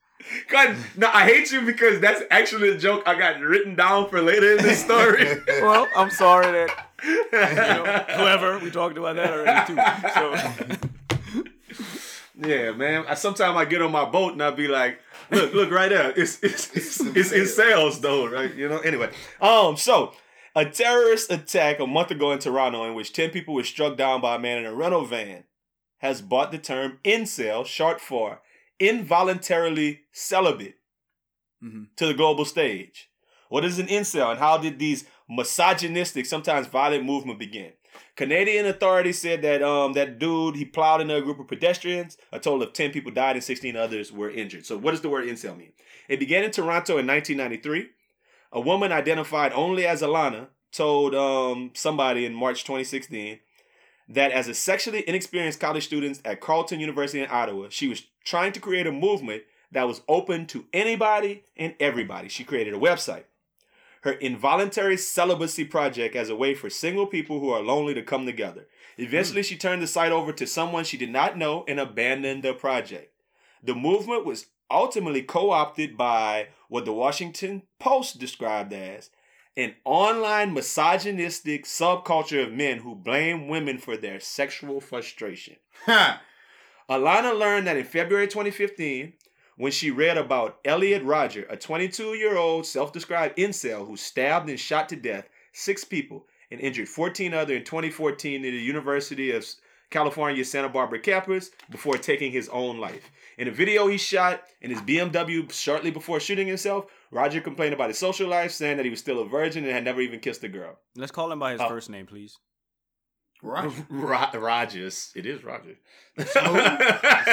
[0.49, 4.21] God, no, I hate you because that's actually a joke I got written down for
[4.21, 5.41] later in this story.
[5.61, 7.83] Well, I'm sorry that you know,
[8.17, 9.77] whoever we talked about that already too.
[10.13, 10.87] So
[12.47, 13.05] yeah, man.
[13.07, 14.99] I, sometimes I get on my boat and I be like,
[15.31, 16.11] look, look right there.
[16.15, 18.53] It's it's it's, it's in sales though, right?
[18.53, 18.79] You know.
[18.79, 19.09] Anyway,
[19.41, 20.13] um, so
[20.55, 24.21] a terrorist attack a month ago in Toronto in which ten people were struck down
[24.21, 25.45] by a man in a rental van
[25.99, 28.41] has bought the term incel, short for
[28.79, 30.75] involuntarily celibate,
[31.63, 31.87] Mhm.
[31.95, 33.09] to the global stage.
[33.49, 37.73] What is an incel and how did these misogynistic, sometimes violent movement begin?
[38.15, 42.17] Canadian authorities said that um that dude he plowed into a group of pedestrians.
[42.31, 44.65] A total of ten people died and sixteen others were injured.
[44.65, 45.73] So what does the word incel mean?
[46.07, 47.89] It began in Toronto in 1993.
[48.51, 53.39] A woman identified only as Alana told um somebody in March 2016
[54.07, 58.53] that as a sexually inexperienced college student at Carleton University in Ottawa, she was trying
[58.53, 62.29] to create a movement that was open to anybody and everybody.
[62.29, 63.23] She created a website.
[64.01, 68.25] Her involuntary celibacy project as a way for single people who are lonely to come
[68.25, 68.67] together.
[68.97, 72.53] Eventually, she turned the site over to someone she did not know and abandoned the
[72.53, 73.11] project.
[73.61, 79.09] The movement was ultimately co opted by what the Washington Post described as
[79.57, 85.55] an online misogynistic subculture of men who blame women for their sexual frustration.
[86.89, 89.13] Alana learned that in February 2015,
[89.57, 94.47] when she read about Elliot Rodger, a 22 year old self described incel who stabbed
[94.47, 99.31] and shot to death six people and injured 14 other in 2014 at the University
[99.31, 99.43] of
[99.89, 103.09] California Santa Barbara campus before taking his own life.
[103.37, 107.89] In a video he shot in his BMW shortly before shooting himself, Rodger complained about
[107.89, 110.43] his social life, saying that he was still a virgin and had never even kissed
[110.43, 110.77] a girl.
[110.95, 111.69] let's call him by his Oh.
[111.69, 112.37] first name, please.
[113.43, 113.71] Right.
[113.89, 115.11] Ro- Rogers.
[115.15, 115.77] It is Rodger.
[116.17, 116.27] His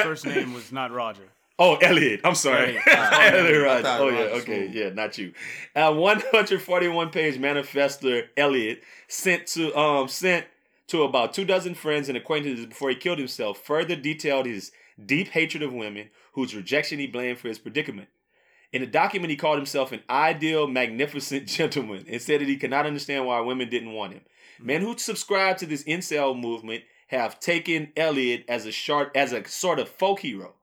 [0.03, 1.29] first name was not Rodger.
[1.59, 2.21] Oh, Elliot.
[2.25, 2.77] I'm sorry.
[2.77, 2.83] Elliot.
[2.87, 4.19] Elliot I Oh, yeah.
[4.43, 4.67] Okay.
[4.67, 5.33] was- Yeah, not you.
[5.75, 10.45] A 141 page manifesto Elliot sent to um sent
[10.89, 14.73] to about two dozen friends and acquaintances before he killed himself further detailed his
[15.05, 18.09] deep hatred of women, whose rejection he blamed for his predicament.
[18.73, 22.71] In the document, he called himself an ideal, magnificent gentleman and said that he could
[22.71, 24.23] not understand why women didn't want him.
[24.59, 24.67] Hmm.
[24.67, 29.47] Men who subscribe to this incel movement have taken Elliot as a short, as a
[29.47, 30.55] sort of folk hero.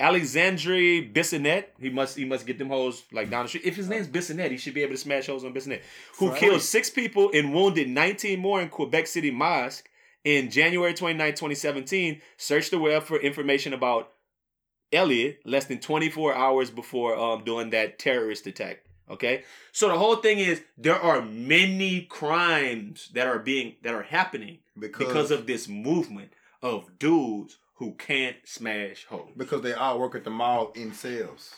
[0.00, 3.64] Alexandre Bissonnette, he must he must get them hoes like down the street.
[3.64, 5.82] If his name's Bissonnette, he should be able to smash hoes on Bissonnette.
[6.18, 9.88] Who killed six people and wounded 19 more in Quebec City Mosque
[10.24, 12.20] in January 29, 2017.
[12.36, 14.12] Searched the web for information about
[14.92, 18.82] Elliot less than 24 hours before um doing that terrorist attack.
[19.08, 24.02] Okay, so the whole thing is there are many crimes that are being that are
[24.04, 29.28] happening Because, because of this movement of dudes who can't smash hoes.
[29.36, 31.56] because they all work at the mall in sales.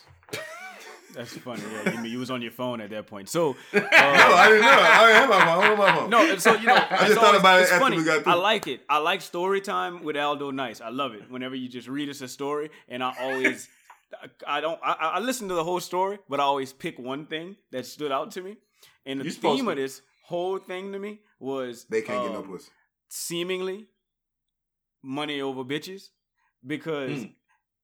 [1.13, 1.61] That's funny.
[1.85, 3.29] Yeah, you, you was on your phone at that point.
[3.29, 4.71] So, No, uh, I didn't know.
[4.71, 5.57] I didn't have my phone.
[5.69, 6.09] What my phone?
[6.09, 7.97] no, so you know, I just thought always- about it it's after funny.
[7.97, 8.31] we got through.
[8.33, 8.81] I like it.
[8.89, 10.81] I like story time with Aldo Nice.
[10.81, 11.29] I love it.
[11.29, 13.69] Whenever you just read us a story, and I always,
[14.47, 17.57] I don't, I, I listen to the whole story, but I always pick one thing
[17.71, 18.57] that stood out to me.
[19.05, 22.39] And the You're theme of this whole thing to me was They can't get no
[22.39, 22.71] um, pussy.
[23.09, 23.85] seemingly
[25.03, 26.09] money over bitches
[26.65, 27.33] because Mm.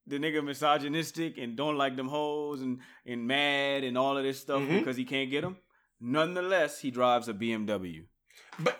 [0.07, 4.39] the nigga misogynistic and don't like them hoes and and mad and all of this
[4.39, 4.79] stuff Mhm.
[4.79, 5.57] because he can't get them.
[5.99, 8.05] Nonetheless, he drives a BMW.
[8.57, 8.79] But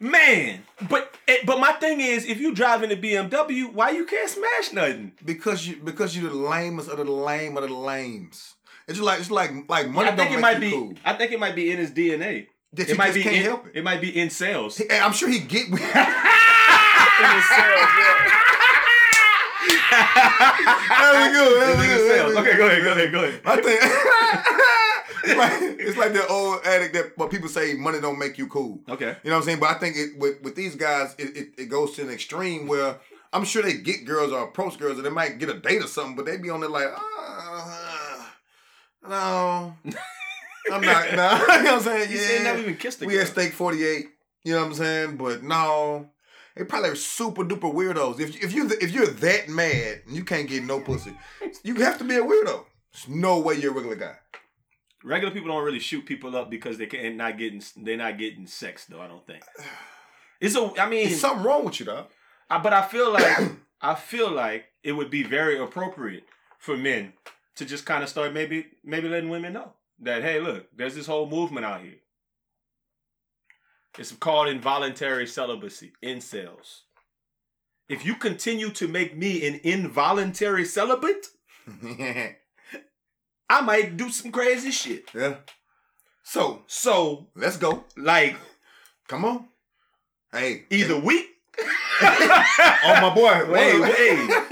[0.00, 4.30] man, but eh, but my thing is, if you driving a BMW, why you can't
[4.30, 5.12] smash nothing?
[5.24, 8.54] Because you because you're the lamest of the lame of the lames.
[8.86, 10.70] It's just like it's like like money I think don't it make might be.
[10.70, 10.94] cool.
[11.04, 12.46] I think it might be in his DNA.
[12.74, 13.22] That It you might just be.
[13.22, 13.72] can't in, help it.
[13.76, 14.80] It might be in sales.
[14.90, 15.66] I'm sure he get.
[19.90, 21.62] That'd be good.
[21.62, 22.36] That'd be It's good.
[22.38, 22.82] Okay, go ahead.
[22.84, 23.12] Go ahead.
[23.12, 23.40] Go ahead.
[23.44, 23.80] I think
[25.24, 28.46] it's like it's like that old addict that what people say money don't make you
[28.46, 28.80] cool.
[28.88, 29.16] Okay.
[29.22, 29.60] You know what I'm saying?
[29.60, 32.66] But I think it with with these guys, it, it, it goes to an extreme
[32.68, 32.98] where
[33.32, 35.88] I'm sure they get girls or approach girls and they might get a date or
[35.88, 38.24] something, but they be on there like, uh,
[39.08, 39.74] no,
[40.72, 41.12] I'm not.
[41.14, 42.10] No, you know what I'm saying?
[42.10, 43.22] You said never even kissed a we girl.
[43.22, 44.06] at Steak 48.
[44.44, 45.16] You know what I'm saying?
[45.16, 46.08] But no.
[46.58, 48.18] They probably are super duper weirdos.
[48.18, 51.16] If if you if you're that mad and you can't get no pussy,
[51.62, 52.64] you have to be a weirdo.
[52.92, 54.16] There's no way you're a regular guy.
[55.04, 58.48] Regular people don't really shoot people up because they can not getting they're not getting
[58.48, 59.00] sex though.
[59.00, 59.44] I don't think.
[60.40, 60.72] It's a.
[60.78, 62.06] I mean, There's something wrong with you, though.
[62.50, 66.24] I, but I feel like I feel like it would be very appropriate
[66.58, 67.12] for men
[67.56, 71.06] to just kind of start maybe maybe letting women know that hey, look, there's this
[71.06, 71.98] whole movement out here.
[73.98, 76.82] It's called involuntary celibacy, incels.
[77.88, 81.26] if you continue to make me an involuntary celibate.
[83.50, 85.08] I might do some crazy shit.
[85.14, 85.36] Yeah.
[86.22, 87.84] So So, let's go.
[87.96, 88.36] like,
[89.08, 89.48] Come on.
[90.32, 90.64] Hey.
[90.70, 91.26] either we
[92.02, 93.50] Oh my boy.
[93.50, 94.28] Wait, Wait, hey.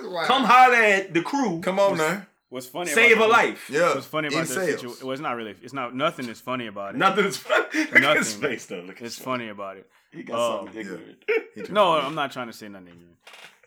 [0.00, 0.24] Wow.
[0.26, 2.26] come holler at the crew, Come on now.
[2.50, 2.90] What's funny?
[2.90, 3.70] save about a the- life.
[3.70, 3.94] Yeah.
[3.94, 4.90] What's funny about this situation?
[5.02, 5.54] Well, it's not really.
[5.62, 5.94] It's not.
[5.94, 6.98] Nothing is funny about it.
[6.98, 7.64] Nothing is funny.
[7.74, 8.50] Look at his Nothing.
[8.50, 8.80] face though.
[8.80, 9.88] Look It's funny about it.
[10.12, 11.24] He got Oh, something um, ignorant.
[11.54, 11.92] He took No.
[11.92, 12.88] I'm not trying to say nothing.
[12.88, 13.16] ignorant.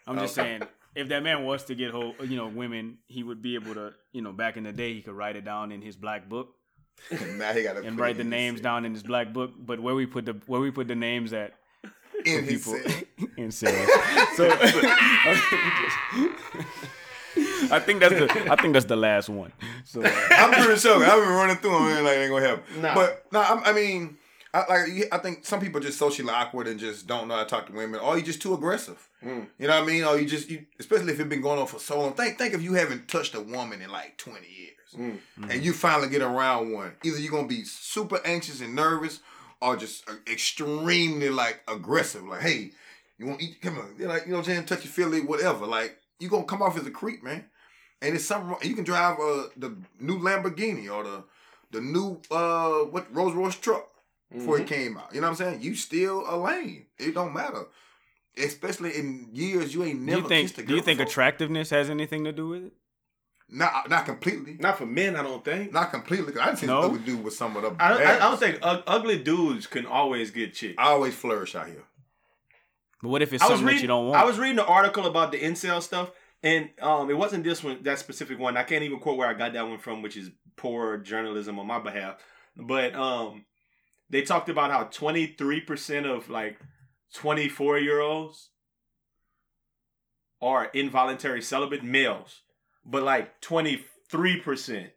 [0.08, 0.48] I'm just Okay.
[0.58, 0.64] saying
[0.96, 3.94] if that man was to get hold, you know, women, he would be able to,
[4.14, 6.50] you know, back in the day, he could write it down in his black book
[7.38, 9.52] now he got to and write the names down in his black book.
[9.58, 11.54] But where we put the where we put the names at
[12.26, 13.04] in his people cell.
[13.38, 13.90] in sales.
[14.36, 14.50] So
[17.70, 19.52] I think that's the I think that's the last one.
[19.86, 21.04] So uh, I'm pretty sure.
[21.04, 22.64] I've been running through them and like they ain't gonna help.
[22.80, 22.96] Nah.
[22.96, 24.18] But no, I, I mean,
[24.54, 27.50] I, like I think some people just socially awkward and just don't know how to
[27.50, 29.08] talk to women, or you just too aggressive.
[29.24, 29.48] Mm.
[29.60, 30.04] You know what I mean?
[30.04, 32.14] Or you just, you, especially if it's been going on for so long.
[32.14, 35.20] Think, think if you haven't touched a woman in like 20 years, Mm.
[35.50, 36.94] and you finally get around one.
[37.06, 39.22] Either you're gonna be super anxious and nervous,
[39.62, 42.24] or just uh, extremely like aggressive.
[42.26, 42.72] Like, hey,
[43.18, 43.62] you want to eat?
[43.62, 44.66] Come on, You're like you know what I'm saying?
[44.66, 45.66] Touchy feely, whatever.
[45.66, 47.46] Like you gonna come off as a creep, man.
[48.02, 51.24] And it's something wrong- you can drive uh, the new Lamborghini or the
[51.72, 53.88] the new uh what Rolls Royce truck
[54.32, 54.64] before Mm-hmm.
[54.64, 55.14] it came out.
[55.14, 55.62] You know what I'm saying?
[55.62, 56.86] You still a lane.
[56.98, 57.66] It don't matter.
[58.38, 60.98] Especially in years you ain't do never you think kissed a girl do you think
[61.00, 61.10] before.
[61.12, 62.74] attractiveness has anything to do with it?
[63.54, 64.56] not not completely.
[64.60, 65.74] Not for men, I don't think.
[65.74, 66.32] Not completely.
[66.32, 66.80] 'cause I didn't see No?
[66.82, 66.88] no?
[66.88, 67.76] ugly dude with some of the.
[67.84, 70.76] I don't, I, I don't think ug- ugly dudes can always get chicks.
[70.78, 71.84] I always flourish out here.
[73.02, 73.78] But what if it's I was something reading.
[73.80, 74.22] that you don't want?
[74.22, 76.12] I was reading an article about the incel stuff,
[76.44, 78.58] and um, it wasn't this one, that specific one.
[78.58, 81.68] I can't even quote where I got that one from, which is poor journalism on
[81.68, 82.18] my behalf.
[82.58, 83.46] But um,
[84.10, 86.58] they talked about how twenty three percent of like
[87.14, 88.50] twenty four year olds
[90.42, 92.42] are involuntary celibate males,
[92.86, 94.92] but like twenty three percent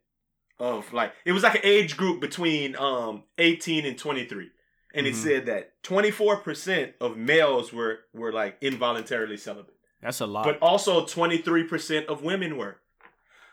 [0.59, 4.50] of like it was like an age group between um eighteen and twenty three
[4.94, 5.16] and it Mhm.
[5.16, 9.74] said that 24% of males were were like involuntarily celibate
[10.05, 10.45] That's a lot.
[10.45, 12.77] but also 23% of women were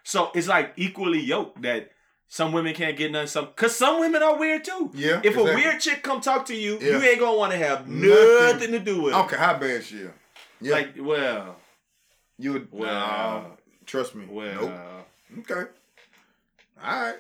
[0.04, 1.92] so it's like equally yoked that
[2.28, 5.22] some women can't get none some because some women are weird too Yeah.
[5.24, 6.98] if a weird chick come talk to you Yeah.
[6.98, 8.12] you ain't gonna want to have Nothing.
[8.58, 10.12] nothing, to do with I it don't care how bad she is.
[10.60, 10.74] Yeah.
[10.76, 11.56] like well
[12.38, 12.68] you would.
[12.72, 13.44] well Nah,
[13.86, 14.26] trust me.
[14.30, 14.62] well
[15.34, 15.50] Nope.
[15.52, 15.70] Okay.
[16.84, 17.16] All right.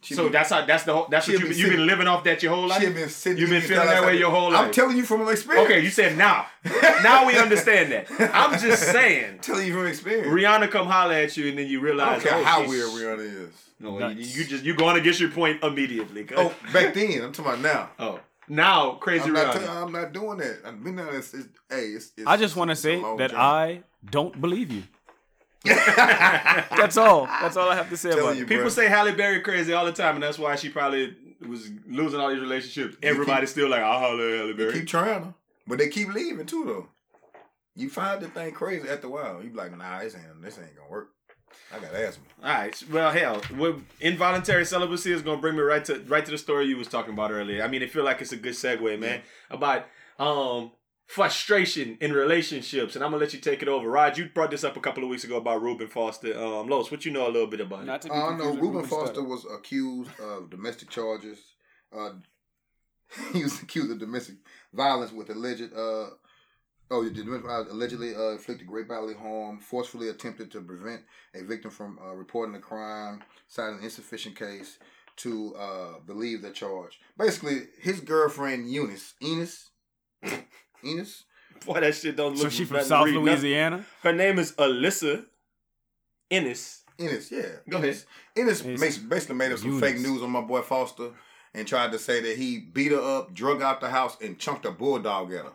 [0.00, 1.72] She so been- that's how that's the whole that's she what been you, you've been
[1.72, 3.38] sitting- living off that your whole life She been sitting.
[3.38, 4.66] You've been feeling that way your whole life.
[4.66, 5.68] I'm telling you from experience.
[5.68, 6.46] okay you said now
[7.02, 10.28] now we understand that i'm just saying telling you from experience.
[10.28, 12.88] Rihanna come holler at you and then you I realize don't care oh, how weird
[12.90, 13.50] Rihanna is.
[13.80, 14.36] No, you, Nuts.
[14.36, 16.26] you just you're going against your point immediately.
[16.36, 17.22] Oh, back then.
[17.22, 17.90] I'm talking about now.
[17.98, 18.20] oh.
[18.48, 19.64] now crazy I'm not, Rihanna.
[19.64, 20.58] tell- I'm not doing that.
[20.64, 21.14] I've been there.
[21.14, 23.40] It's, it's, hey, it's, it's, I just want to say that journey.
[23.42, 24.82] I don't believe you.
[26.76, 27.26] That's all.
[27.26, 28.48] That's all I have to say Telling about you, it.
[28.48, 28.68] People bro.
[28.70, 31.14] say Halle Berry crazy all the time, and that's why she probably
[31.46, 32.96] was losing all these relationships.
[33.02, 34.72] Everybody's still like, I'll holler at Halle They Berry.
[34.72, 35.34] keep trying to,
[35.66, 36.88] but they keep leaving too though.
[37.76, 39.42] You find the thing crazy after a while.
[39.42, 41.10] You be like, nah, this ain't this ain't gonna work.
[41.74, 42.24] I got asthma.
[42.42, 42.84] All right.
[42.90, 46.66] Well, hell, what involuntary celibacy is gonna bring me right to right to the story
[46.66, 47.62] you was talking about earlier.
[47.62, 49.86] I mean, I feel like it's a good segue, man, about
[50.18, 50.72] um
[51.08, 53.90] frustration in relationships, and I'm gonna let you take it over.
[53.90, 56.38] Rod, you brought this up a couple of weeks ago about Reuben Foster.
[56.38, 57.86] Um, Los, what you know a little bit about it?
[57.86, 59.28] Not to be I know Ruben Ruben Foster Studdard.
[59.28, 61.38] was accused of domestic charges.
[61.96, 62.10] Uh,
[63.32, 64.36] he was accused of domestic
[64.74, 66.10] violence with alleged uh
[66.90, 71.00] oh the domestic violence allegedly uh, inflicted great bodily harm, forcefully attempted to prevent
[71.34, 74.78] a victim from uh, reporting the crime, citing an insufficient case
[75.16, 77.00] to uh, believe the charge.
[77.16, 79.70] Basically, his girlfriend Eunice, Enos,
[80.84, 81.24] Enos,
[81.66, 82.42] Boy, that shit don't look.
[82.42, 83.24] So she from South read nothing.
[83.24, 83.84] Louisiana?
[84.02, 85.24] Her name is Elissa
[86.30, 86.82] Ennis.
[87.00, 87.42] Enos, yeah.
[87.68, 87.88] Go ahead.
[87.90, 89.90] Enos, Enos It's makes, basically made up some Eunice.
[89.92, 91.10] fake news on my boy Foster
[91.54, 94.66] and tried to say that he beat her up, drug out the house, and chunked
[94.66, 95.52] a bulldog at her.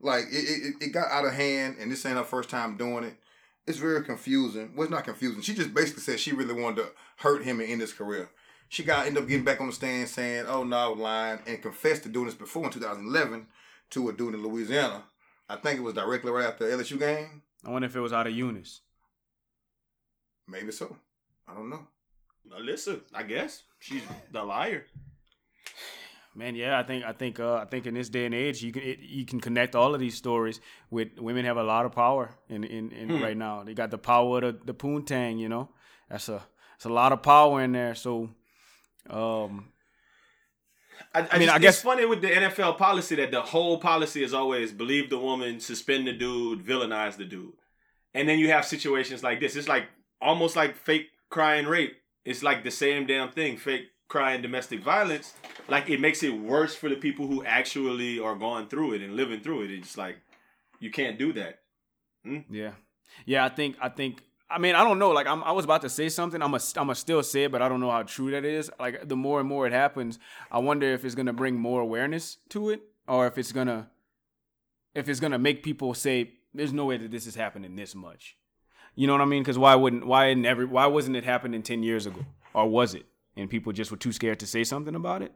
[0.00, 3.04] Like it, it, it got out of hand, and this ain't her first time doing
[3.04, 3.14] it.
[3.66, 4.72] It's very confusing.
[4.74, 5.40] Well, it's not confusing.
[5.42, 6.88] She just basically said she really wanted to
[7.18, 8.28] hurt him and end his career.
[8.68, 11.38] She got ended up getting back on the stand saying, "Oh no, I was lying,"
[11.46, 13.46] and confessed to doing this before in 2011
[13.92, 15.04] to a dude in Louisiana.
[15.48, 17.42] I think it was directly right after the LSU game.
[17.64, 18.80] I wonder if it was out of Eunice.
[20.48, 20.96] Maybe so.
[21.48, 21.86] I don't know.
[22.56, 24.02] Elissa, I guess she's
[24.32, 24.84] the liar.
[26.34, 28.72] Man, yeah, I think I think uh, I think in this day and age, you
[28.72, 31.92] can it, you can connect all of these stories with women have a lot of
[31.92, 33.22] power in in, in Hmm.
[33.22, 33.62] right now.
[33.64, 35.68] They got the power of the, the poontang, you know.
[36.08, 37.94] That's a that's a lot of power in there.
[37.94, 38.30] So,
[39.10, 39.71] um,
[41.14, 43.42] I, I, I mean, just- I guess- it's funny with the NFL policy that the
[43.42, 47.52] whole policy is always believe the woman, suspend the dude, villainize the dude,
[48.14, 49.56] and then you have situations like this.
[49.56, 49.86] It's like
[50.20, 51.96] almost like fake crying rape.
[52.24, 53.56] It's like the same damn thing.
[53.56, 55.32] Fake crying domestic violence.
[55.68, 59.16] Like it makes it worse for the people who actually are going through it and
[59.16, 59.70] living through it.
[59.70, 60.16] It's like
[60.80, 61.60] you can't do that.
[62.24, 62.38] Hmm?
[62.50, 62.72] Yeah,
[63.26, 63.44] yeah.
[63.44, 64.22] I think I think.
[64.52, 65.10] I mean, I don't know.
[65.10, 66.42] Like, I'm, I was about to say something.
[66.42, 68.70] I'm a, I'm a still say it, but I don't know how true that is.
[68.78, 70.18] Like, the more and more it happens,
[70.50, 73.90] I wonder if it's gonna bring more awareness to it, or if it's gonna,
[74.94, 78.36] if it's gonna make people say, "There's no way that this is happening this much."
[78.94, 79.42] You know what I mean?
[79.42, 83.06] Because why wouldn't why every why wasn't it happening ten years ago, or was it?
[83.36, 85.32] And people just were too scared to say something about it.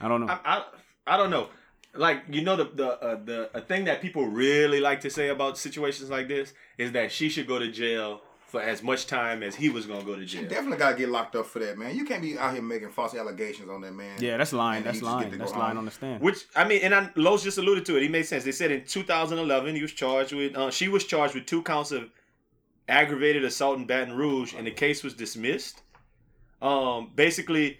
[0.00, 0.32] I don't know.
[0.32, 0.64] I, I,
[1.06, 1.48] I don't know.
[1.96, 5.28] Like you know the the uh, the a thing that people really like to say
[5.28, 9.42] about situations like this is that she should go to jail for as much time
[9.42, 10.48] as he was gonna go to You jail.
[10.48, 11.96] definitely gotta get locked up for that, man.
[11.96, 14.16] You can't be out here making false allegations on that man.
[14.20, 14.82] yeah, that's lying.
[14.84, 15.38] That's he just get lying.
[15.38, 16.20] That's lying on the stand.
[16.20, 18.02] Which I mean, and I, Lowe's just alluded to it.
[18.02, 18.44] He made sense.
[18.44, 20.56] They said in 2011 he was charged with.
[20.56, 22.10] Uh, she was charged with two counts of
[22.88, 25.82] aggravated assault in Baton Rouge, and the case was dismissed.
[26.62, 27.78] Um, basically,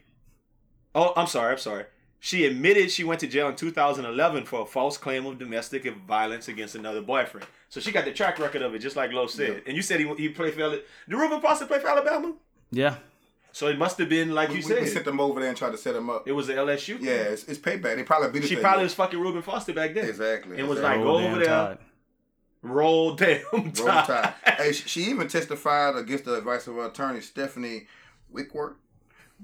[0.94, 1.84] oh, I'm sorry, I'm sorry.
[2.26, 6.48] She admitted she went to jail in 2011 for a false claim of domestic violence
[6.48, 7.46] against another boyfriend.
[7.68, 9.48] So she got the track record of it, just like Lowe said.
[9.48, 9.60] Yeah.
[9.66, 10.60] And you said he he played for.
[10.70, 12.32] Did Reuben Foster play for Alabama?
[12.70, 12.96] yeah,
[13.52, 15.58] So it must have been like we, you we- we sent them over there and
[15.58, 16.26] tried to set him up.
[16.26, 16.96] it was the LSU.
[16.98, 17.96] Yeah, it's, it's payback.
[17.96, 18.48] They probably beat us.
[18.48, 18.84] She probably year.
[18.84, 20.06] was fucking Reuben Foster back then.
[20.08, 20.56] exactly.
[20.56, 21.46] It was like, Roll go over there.
[21.48, 21.78] Tide.
[22.62, 24.06] Roll damn Roll tide.
[24.06, 24.34] Tide.
[24.56, 27.86] hey, she, she even testified against the advice of her attorney, Stephanie
[28.30, 28.76] Wickworth,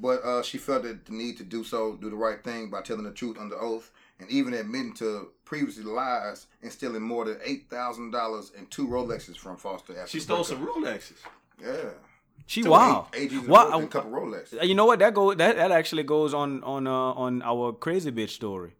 [0.01, 2.81] but uh, she felt that the need to do so, do the right thing by
[2.81, 7.39] telling the truth under oath, and even admitting to previously lies and stealing more than
[7.45, 9.93] eight thousand dollars and two Rolexes from Foster.
[9.99, 11.19] After She the stole some Rolexes.
[11.63, 11.91] Yeah.
[12.47, 13.09] She So wow.
[13.15, 13.71] Eight, eight Wow.
[13.71, 13.81] wow.
[13.81, 14.67] a couple Rolexes.
[14.67, 14.99] You know what?
[15.01, 18.75] That go that that actually goes on on uh, on our crazy bitch story.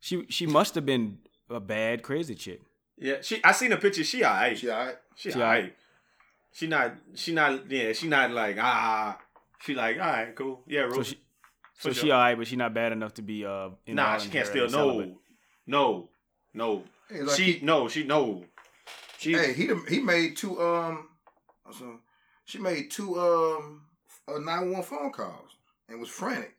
[0.00, 1.18] She she must have been
[1.50, 2.60] a bad crazy chick.
[2.98, 3.42] Yeah, she.
[3.42, 4.04] I seen a picture.
[4.04, 4.56] She alright.
[4.56, 4.96] She alright.
[5.16, 5.74] She She alright.
[6.52, 6.94] She not.
[7.14, 7.70] She not.
[7.70, 7.92] Yeah.
[7.92, 9.18] She not like ah.
[9.64, 10.62] She like all right, cool.
[10.66, 11.18] Yeah, So she
[11.78, 11.94] so sure.
[11.94, 13.70] she alright, but she not bad enough to be uh.
[13.86, 14.64] Nah, she can't steal.
[14.64, 15.16] involuntarily
[15.66, 16.08] No,
[16.54, 16.84] no, no.
[17.08, 17.88] Hey, like she he- no.
[17.88, 18.44] She no.
[19.18, 19.32] She.
[19.32, 21.08] Hey, he he made two um,
[21.72, 22.00] so
[22.44, 23.82] she made two um,
[24.28, 25.50] uh, nine one phone calls
[25.88, 26.56] and was frantic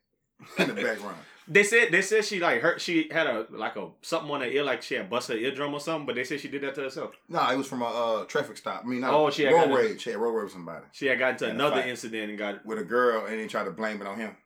[0.58, 1.18] in the background.
[1.46, 2.80] They said they said she like hurt.
[2.80, 5.74] She had a like a something on her ear, like she had busted her eardrum
[5.74, 6.06] or something.
[6.06, 7.12] But they said she did that to herself.
[7.28, 8.82] No, it was from a uh, traffic stop.
[8.84, 10.00] I mean, not Oh, she had road got rage.
[10.02, 12.64] She had road rage with somebody She had gotten into And another incident and got.
[12.64, 14.36] with a girl, and then tried to blame it on him.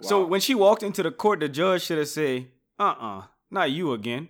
[0.00, 3.70] So when she walked into the court, the judge should have said, "Uh uh not
[3.70, 4.28] you again."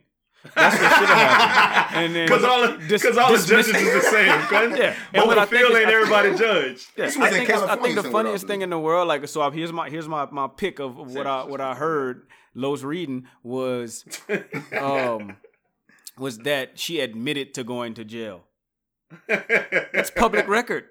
[0.55, 1.97] That's what should have happened.
[2.05, 4.41] And then Because all, dis- cause all the dismiss- judges is the same.
[4.71, 4.79] cuz.
[4.79, 4.97] Yeah.
[5.13, 6.87] But And what I the think field is- ain't everybody judge.
[6.97, 9.73] Yeah, This I think, I think the funniest thing in the world, like, so here's
[9.73, 14.05] my here's my my pick of of what I what I heard Lowe's reading was
[14.79, 15.37] um
[16.19, 18.43] was that she admitted to going to jail.
[19.29, 20.85] It's public record.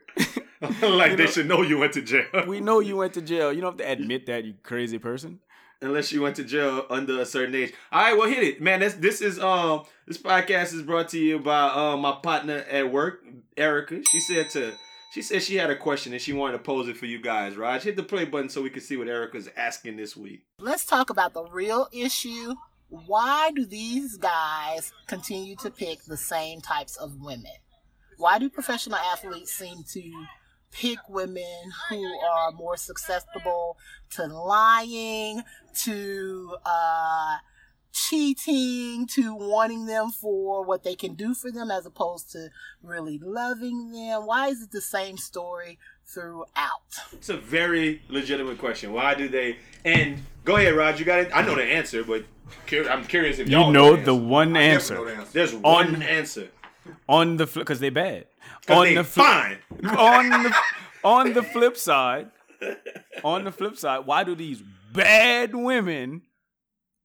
[0.82, 2.26] like You they should know you went to jail.
[2.48, 3.52] we know you went to jail.
[3.52, 5.40] You don't have to admit that, you crazy person.
[5.84, 7.74] Unless you went to jail under a certain age.
[7.92, 8.80] All right, well, hit it, man.
[8.80, 12.92] This this is um this podcast is brought to you by um my partner at
[12.92, 13.24] work,
[13.58, 14.02] Erica.
[14.10, 14.74] She said to
[15.14, 17.56] she said she had a question and she wanted to pose it for you guys.
[17.56, 20.44] Raj, hit the play button so we can see what Erica's asking this week.
[20.58, 22.56] let's talk about the real issue.
[22.90, 27.52] Why do these guys continue to pick the same types of women?
[28.18, 30.26] Why do professional athletes seem to
[30.74, 33.78] pick women who are more susceptible
[34.12, 35.44] to lying,
[35.84, 37.36] to uh,
[37.92, 42.50] cheating, to wanting them for what they can do for them as opposed to
[42.82, 44.26] really loving them?
[44.26, 46.82] Why is it the same story throughout?
[47.14, 48.94] It's a very legitimate question.
[48.94, 49.58] Why do they?
[49.86, 51.00] And go ahead, Rod.
[51.00, 51.32] You got it.
[51.34, 52.26] I know the answer, but
[52.90, 54.24] I'm curious if You y'all know the the answer.
[54.28, 55.32] one answer the answer.
[55.34, 56.50] There's On- one answer.
[57.08, 58.26] On the flip because they bad.
[58.70, 59.58] On they the flip, fine.
[59.98, 60.56] on the
[61.04, 62.30] on the flip side,
[63.24, 64.62] on the flip side, why do these
[64.94, 66.22] bad women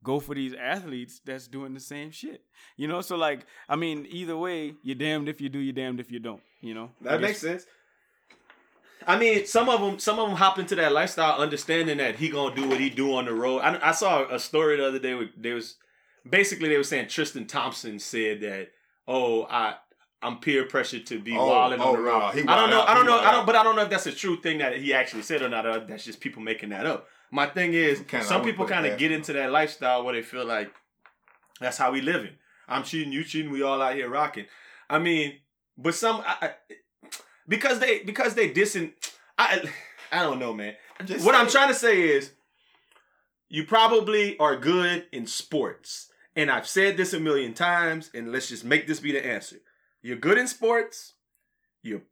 [0.05, 2.43] go for these athletes that's doing the same shit?
[2.77, 6.01] You know, so like, I mean, either way, you're damned if you do, you're damned
[6.01, 6.43] if you don't.
[6.61, 7.67] You know, I That guess- makes sense.
[9.07, 12.29] I mean, some of them, some of them hop into that lifestyle, understanding that he
[12.29, 13.61] gonna do what he do on the road.
[13.61, 15.15] I, I saw a story the other day.
[15.15, 15.77] Where they was
[16.29, 18.69] basically they were saying Tristan Thompson said that,
[19.09, 19.75] oh, I
[20.23, 22.31] I'm peer pressured to be Oh, wilding oh, on the road.
[22.35, 22.81] he I don't know.
[22.81, 23.19] out, I don't know.
[23.19, 23.47] I don't.
[23.47, 25.67] But I don't know if that's a true thing that he actually said or not.
[25.67, 27.09] Or that's just people making that up.
[27.31, 30.45] My thing is, Kinda, some people kind of get into that lifestyle where they feel
[30.47, 30.73] like
[31.61, 32.33] that's how we living.
[32.69, 34.47] I'm cheating, you cheating, we all out here rocking.
[34.91, 35.39] I mean,
[35.77, 36.51] but some I, I,
[37.47, 38.93] because they because they dissing.
[39.39, 39.63] I
[40.11, 40.75] I don't know, man.
[41.05, 42.33] Just what say I'm trying to say is,
[43.49, 46.11] you probably are good in sports.
[46.39, 49.57] And I've said this a million times, and let's just make this be the answer.
[50.03, 51.15] You're good in sports.
[51.83, 52.03] You're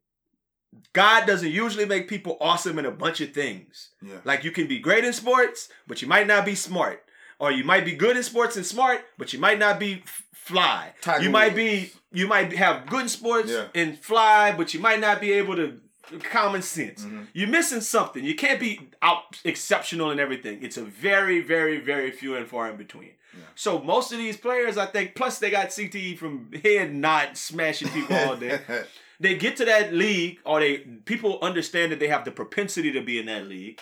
[0.92, 3.90] God doesn't usually make people awesome in a bunch of things.
[4.02, 4.16] Yeah.
[4.24, 7.02] Like you can be great in sports, but you might not be smart.
[7.38, 10.22] Or you might be good in sports and smart, but you might not be f-
[10.34, 10.92] fly.
[11.02, 11.92] Tiger you might Woods.
[11.92, 13.68] be you might have good in sports Yeah.
[13.74, 15.80] and fly, but you might not be able to
[16.22, 17.04] common sense.
[17.04, 17.22] Mm-hmm.
[17.32, 18.24] You're missing something.
[18.24, 20.62] You can't be out exceptional in everything.
[20.62, 23.12] It's a very, very, very few and far in between.
[23.54, 27.88] So most of these players, I think, plus they got CTE from head nod smashing
[27.88, 28.60] people all day.
[29.20, 33.00] they get to that league, or they people understand that they have the propensity to
[33.00, 33.80] be in that league.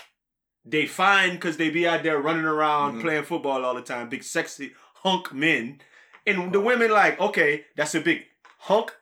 [0.65, 4.25] They find because they be out there running around playing football all the time, big
[4.25, 5.81] sexy hunk men,
[6.27, 8.23] and the women like, okay, that's a big
[8.61, 8.93] hunk,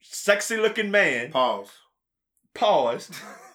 [0.00, 1.32] sexy looking man.
[1.32, 1.70] Pause.
[2.54, 3.10] Pause.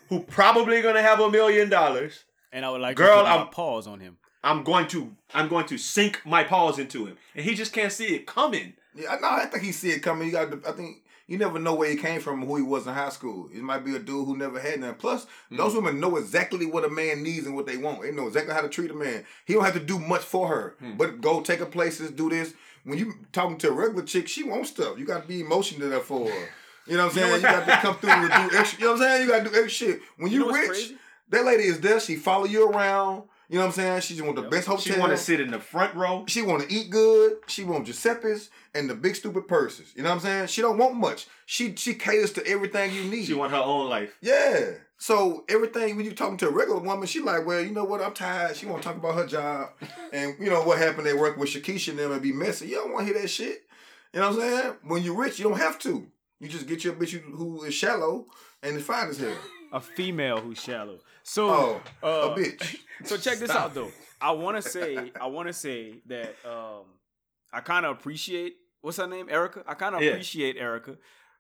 [0.09, 2.25] who probably gonna have a million dollars.
[2.51, 4.17] And I would like Girl, to put I'm- pause on him.
[4.43, 7.91] I'm going to I'm going to sink my paws into him, and he just can't
[7.91, 8.73] see it coming.
[8.95, 10.27] Yeah, no, I think he see it coming.
[10.27, 12.93] You got, I think you never know where he came from, who he was in
[12.93, 13.49] high school.
[13.53, 14.95] It might be a dude who never had none.
[14.95, 15.75] Plus, those mm.
[15.75, 18.01] women know exactly what a man needs and what they want.
[18.01, 19.25] They know exactly how to treat a man.
[19.45, 20.97] He don't have to do much for her, hmm.
[20.97, 22.53] but go take her places, do this.
[22.83, 24.97] When you talking to a regular chick, she wants stuff.
[24.97, 26.49] You got to be emotional there for her.
[26.89, 27.35] You know what I'm saying?
[27.35, 28.79] You got to come through and do extra.
[28.79, 29.21] You know what I'm saying?
[29.21, 30.01] You got to do extra shit.
[30.17, 30.97] When you, know rich, crazy?
[31.29, 31.99] that lady is there.
[31.99, 33.23] She follow you around.
[33.49, 34.01] You know what I'm saying?
[34.01, 34.93] She just want the best hotel.
[34.93, 36.23] She want to sit in the front row.
[36.27, 37.37] She want to eat good.
[37.47, 39.91] She want Giuseppe's and the big stupid purses.
[39.95, 40.47] You know what I'm saying?
[40.47, 41.27] She don't want much.
[41.47, 43.25] She she caters to everything you need.
[43.25, 44.15] She want her own life.
[44.21, 44.73] yeah.
[45.01, 48.01] So everything when you talking to a regular woman, she like, well, you know what?
[48.01, 48.57] I'm tired.
[48.57, 49.69] She want to talk about her job
[50.13, 52.67] and you know what happened at work with Shakisha and them and be messy.
[52.67, 53.63] You don't want to hear that shit.
[54.13, 54.73] You know what I'm saying?
[54.83, 56.05] When you're rich, you don't have to.
[56.39, 58.27] You just get your bitch who- is shallow
[58.63, 59.37] and is fine as hell.
[59.71, 60.97] A female who's shallow.
[61.23, 62.77] So Oh, uh, a bitch.
[63.05, 63.91] So check this out though.
[64.19, 66.85] I want to say I want to say that um
[67.53, 69.63] I kind of appreciate what's her name Erica.
[69.67, 70.09] I kind of Yeah.
[70.11, 70.97] appreciate Erica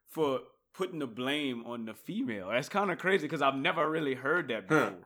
[0.09, 0.41] for
[0.73, 2.49] putting the blame on the female.
[2.49, 4.89] That's kind of crazy because I've never really heard that Huh.
[4.91, 5.05] before.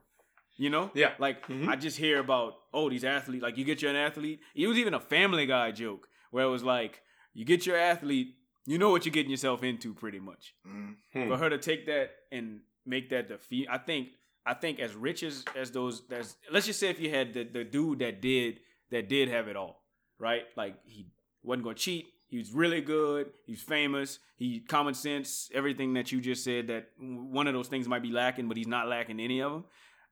[0.57, 0.91] You know?
[0.93, 1.13] Yeah.
[1.17, 1.67] Like Mhm.
[1.69, 4.41] I just hear about oh these athletes like you get your an athlete.
[4.53, 7.01] It was even a Family Guy joke where it was like
[7.33, 8.35] you get your athlete,
[8.65, 10.53] you know what you're getting yourself into pretty much.
[10.67, 10.95] Mm.
[11.13, 11.29] Hmm.
[11.29, 14.09] for her to take that and make that the fee i think
[14.45, 17.43] i think as rich as as those that's let's just say if you had the,
[17.45, 18.59] the dude that did
[18.91, 19.83] that did have it all
[20.23, 20.43] right?
[20.55, 21.07] Like he
[21.43, 22.05] wasn't gonna cheat.
[22.27, 23.29] He was really good.
[23.45, 24.19] He's famous.
[24.37, 28.11] He common sense everything that you just said that one of those things might be
[28.11, 29.63] lacking but he's not lacking any of them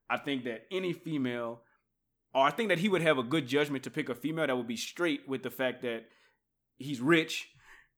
[0.09, 1.59] i think that any female
[2.33, 4.55] or i think that he would have a good judgment to pick a female that
[4.55, 6.05] would be straight with the fact that
[6.77, 7.49] he's rich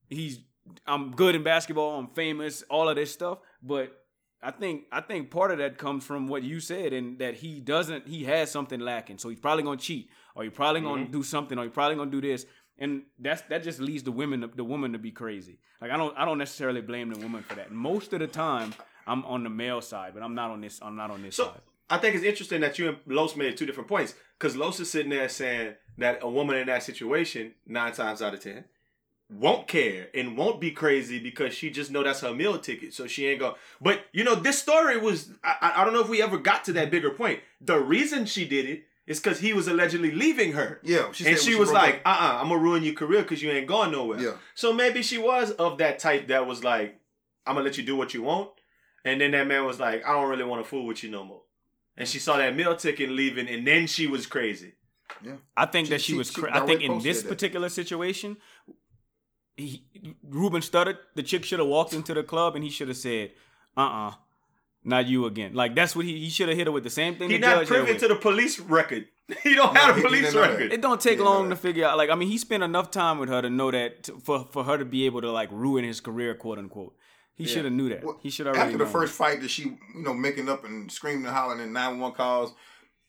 [0.09, 0.39] he's
[0.87, 4.03] I'm good in basketball, I'm famous, all of this stuff, but
[4.41, 7.59] I think I think part of that comes from what you said and that he
[7.59, 9.17] doesn't he has something lacking.
[9.17, 11.17] So he's probably going to cheat or he's probably going to mm-hmm.
[11.17, 12.45] do something or he's probably going to do this
[12.77, 15.59] and that's that just leads the women the woman to be crazy.
[15.81, 17.71] Like I don't I don't necessarily blame the woman for that.
[17.71, 18.73] Most of the time
[19.07, 21.45] I'm on the male side, but I'm not on this I'm not on this side.
[21.45, 21.61] So side.
[21.89, 24.89] I think it's interesting that you and Los made two different points because Los is
[24.89, 28.65] sitting there saying that a woman in that situation nine times out of ten
[29.39, 33.07] won't care and won't be crazy because she just know that's her meal ticket, so
[33.07, 33.55] she ain't go.
[33.81, 36.63] But you know, this story was I, I I don't know if we ever got
[36.65, 37.39] to that bigger point.
[37.61, 40.79] The reason she did it is because he was allegedly leaving her.
[40.83, 43.21] Yeah, she and said she was like, up- "Uh, uh-uh, I'm gonna ruin your career
[43.21, 44.33] because you ain't going nowhere." Yeah.
[44.55, 46.99] So maybe she was of that type that was like,
[47.45, 48.49] "I'm gonna let you do what you want,"
[49.03, 51.23] and then that man was like, "I don't really want to fool with you no
[51.23, 51.41] more."
[51.97, 54.73] And she saw that meal ticket leaving, and then she was crazy.
[55.23, 55.33] Yeah.
[55.55, 56.31] I think She- that she, she- was.
[56.31, 57.29] she Cra- I think in this posted that.
[57.29, 58.37] particular situation,
[59.57, 59.83] he,
[60.23, 60.97] Reuben stuttered.
[61.15, 63.31] The chick should have walked into the club and he should have said,
[63.77, 64.11] "Uh, uh
[64.83, 67.15] not you again." Like that's what he he should have hit her with the same
[67.15, 67.29] thing.
[67.29, 69.07] He the not judge hit privy to the police record.
[69.41, 70.49] He don't No, have a police didn't know that.
[70.51, 70.73] record.
[70.73, 71.97] It don't take long to figure out.
[71.97, 74.63] Like I mean, he spent enough time with her to know that to, for for
[74.65, 76.93] her to be able to like ruin his career, quote unquote.
[77.35, 78.03] He should have knew that.
[78.03, 78.93] Well, he should have already After the known.
[78.93, 82.53] first fight that she, you know, making up and screaming and hollering and 911 calls,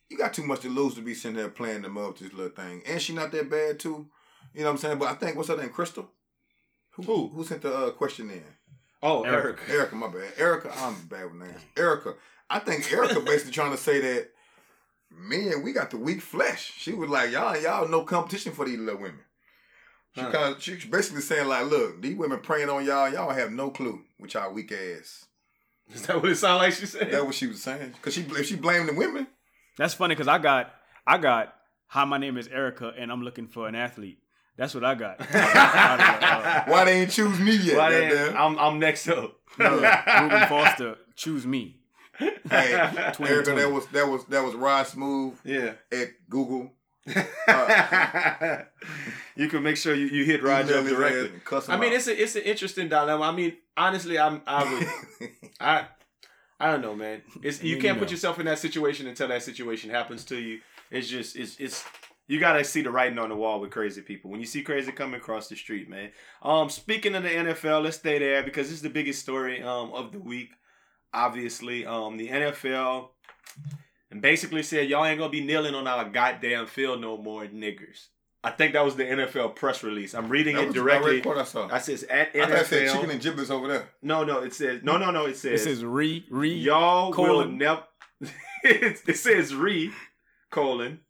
[0.08, 2.48] you got too much to lose to be sitting there playing them up this little
[2.50, 2.82] thing.
[2.86, 4.06] And she not that bad too.
[4.54, 4.98] You know what I'm saying?
[4.98, 5.68] But I think what's her name?
[5.68, 6.08] Crystal?
[6.94, 7.28] Who Who?
[7.28, 8.42] who sent the uh, question in?
[9.02, 9.62] Oh, Erica.
[9.68, 9.70] Eric.
[9.70, 10.32] Erica, my bad.
[10.38, 11.60] Erica, I'm bad with names.
[11.76, 12.14] Erica.
[12.48, 14.28] I think Erica basically trying to say that
[15.10, 16.72] men, we got the weak flesh.
[16.78, 19.20] She was like, Y'all y'all no competition for these little women.
[20.14, 20.30] She Huh.
[20.30, 23.70] kind of she's basically saying like, look, these women preying on y'all, y'all have no
[23.70, 25.26] clue with y'all weak ass.
[25.92, 27.10] Is that what it sounded like she said?
[27.10, 27.94] That's what she was saying.
[28.00, 29.26] Cause she if she blamed the women,
[29.76, 30.72] That's funny because I got
[31.06, 31.54] I got
[31.88, 34.18] hi, my name is Erica and I'm looking for an athlete.
[34.56, 35.20] That's what I got.
[35.34, 37.76] Out of the, uh, why they ain't choose me yet?
[37.76, 38.36] Why they- goddamn?
[38.36, 39.40] I'm I'm next up.
[39.58, 41.80] Reuben Foster, choose me.
[42.18, 42.32] Hey,
[43.20, 45.72] Erica, that was that was that was Rod Smooth yeah.
[45.92, 46.72] at Google.
[49.36, 51.32] you can make sure you, you hit Roger Email up directly.
[51.44, 51.96] cuss I mean, out.
[51.96, 53.24] it's a it's an interesting dilemma.
[53.24, 54.88] I mean, honestly, I'm I would
[55.60, 55.86] I
[56.60, 57.22] I don't know, man.
[57.42, 60.38] It's you mean, can't you put yourself in that situation until that situation happens to
[60.38, 60.60] you.
[60.90, 61.84] It's just it's it's
[62.26, 64.30] you gotta see the writing on the wall with crazy people.
[64.30, 66.10] When you see crazy coming across the street, man.
[66.42, 69.92] Um, speaking of the NFL, let's stay there because this is the biggest story um
[69.92, 70.50] of the week.
[71.12, 73.10] Obviously, um, the NFL
[74.10, 78.08] and basically said y'all ain't gonna be kneeling on our goddamn field no more, niggers.
[78.42, 80.12] I think that was the NFL press release.
[80.14, 81.20] I'm reading that it was directly.
[81.22, 81.68] direct I saw.
[81.72, 82.92] I says at I thought it said NFL.
[82.92, 83.88] chicken and giblets over there.
[84.02, 85.26] no, no, it says no, no, no.
[85.26, 86.52] It says It says says re re.
[86.52, 87.56] y'all will colon.
[87.58, 87.84] never.
[88.62, 89.92] it, it says re
[90.50, 91.00] colon.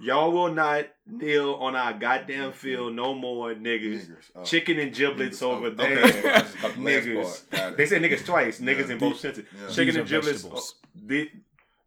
[0.00, 2.52] Y'all will not kneel on our goddamn mm-hmm.
[2.52, 4.06] field no more, niggas.
[4.06, 4.30] Niggers.
[4.34, 4.44] Oh.
[4.44, 5.42] Chicken and giblets Niggers.
[5.42, 6.04] over Oh, there.
[6.04, 6.30] okay.
[6.32, 7.22] I just got the last niggas.
[7.22, 7.50] part.
[7.50, 7.76] Got it.
[7.76, 8.60] They said niggas twice.
[8.60, 8.92] Niggas Yeah.
[8.92, 9.44] in both senses.
[9.52, 9.68] Yeah.
[9.68, 10.42] Chicken These and giblets.
[10.42, 10.74] vegetables.
[10.94, 11.30] the,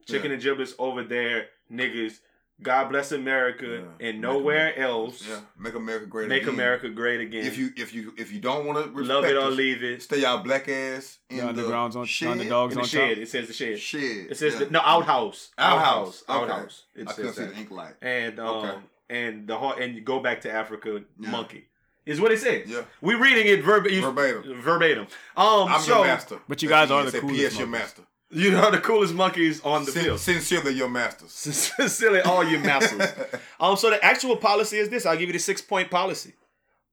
[0.05, 0.34] chicken Yeah.
[0.36, 2.20] and giblets over there, niggas.
[2.62, 4.08] God bless America Yeah.
[4.08, 5.28] and Make nowhere America- else.
[5.28, 6.54] Yeah, make America great Make again.
[6.54, 7.45] America great again.
[7.45, 10.01] If you if you if you don't want to love it or us, leave it.
[10.04, 12.30] stay y'all black ass in The underground's on- shed.
[12.30, 13.10] underdogs In the on shed.
[13.16, 13.18] top.
[13.24, 13.80] It says the shed.
[13.80, 14.28] Shed.
[14.30, 14.60] It says yeah.
[14.60, 15.49] the, no outhouse.
[15.58, 16.24] Outhouse.
[16.30, 16.39] Okay.
[16.39, 16.84] Outhouse.
[16.95, 17.54] It I couldn't says see that.
[17.56, 17.95] the ink light.
[18.01, 18.78] And um Okay.
[19.10, 21.30] and the heart and you go back to Africa Yeah.
[21.32, 21.68] monkey.
[22.06, 22.68] Is what it says.
[22.70, 24.62] Yeah, We reading it verb- verbatim.
[24.62, 25.08] verbatim.
[25.36, 26.39] Um I'm so your master.
[26.47, 27.58] But you guys are the said, coolest P.S.
[27.58, 28.04] your master.
[28.34, 30.19] You know the coolest monkeys on the Sin- field.
[30.19, 31.31] Sincerely, your masters.
[31.91, 33.09] Silly all your masters.
[33.59, 35.05] Um, so the actual policy is this.
[35.05, 36.34] I'll give you the six point policy.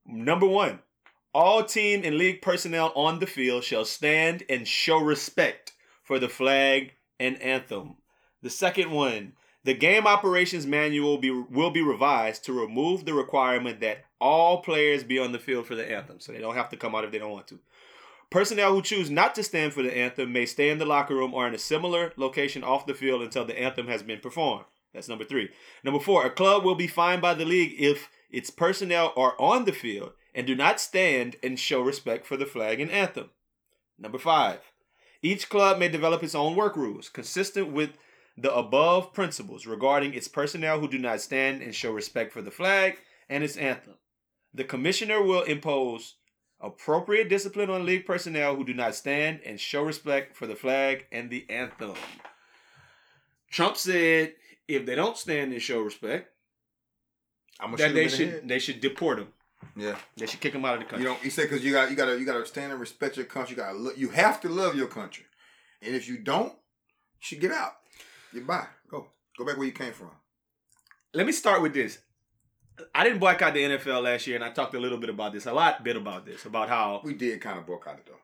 [0.06, 0.78] Number one,
[1.34, 5.72] all team and league personnel on the field shall stand and show respect
[6.04, 7.96] for the flag and anthem.
[8.42, 9.32] The second one,
[9.64, 15.02] the game operations manual be, will be revised to remove the requirement that all players
[15.02, 17.10] be on the field for the anthem, so they don't have to come out if
[17.10, 17.58] they don't want to.
[18.30, 21.34] Personnel who choose not to stand for the anthem may stay in the locker room
[21.34, 24.66] or in a similar location off the field until the anthem has been performed.
[24.94, 25.50] That's number three.
[25.82, 29.64] Number four, a club will be fined by the league if its personnel are on
[29.64, 33.30] the field and do not stand and show respect for the flag and anthem.
[33.98, 34.60] Number five,
[35.22, 37.90] each club may develop its own work rules consistent with
[38.36, 42.50] the above principles regarding its personnel who do not stand and show respect for the
[42.50, 43.94] flag and its anthem.
[44.54, 46.14] The commissioner will impose
[46.60, 51.06] appropriate discipline on league personnel who do not stand and show respect for the flag
[51.10, 51.94] and the anthem.
[53.50, 54.34] Trump said
[54.68, 56.30] if they don't stand and show respect,
[57.58, 59.28] I'm that they should they should deport them.
[59.76, 61.04] Yeah, They should kick them out of the country.
[61.04, 62.80] you know, he said because you got you got to you got to stand and
[62.80, 63.56] respect your country.
[63.56, 65.24] You got to you have to love your country,
[65.82, 67.72] and if you don't, you should get out.
[68.32, 68.66] Get by.
[68.90, 69.08] Go
[69.38, 70.10] go back where you came from.
[71.12, 71.98] Let me start with this.
[72.94, 75.46] I didn't boycott the NFL last year, and I talked a little bit about this,
[75.46, 78.20] a lot bit about this, about how We did kind of boycott it though.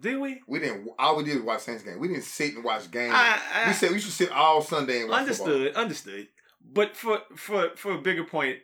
[0.00, 0.40] did we?
[0.46, 0.88] We didn't.
[0.98, 1.98] All we did was watch Saints game.
[1.98, 3.14] We didn't sit and watch games.
[3.16, 6.28] I- I- we said we should sit all Sunday and watch understood, understood.
[6.60, 8.58] But for for for a bigger point,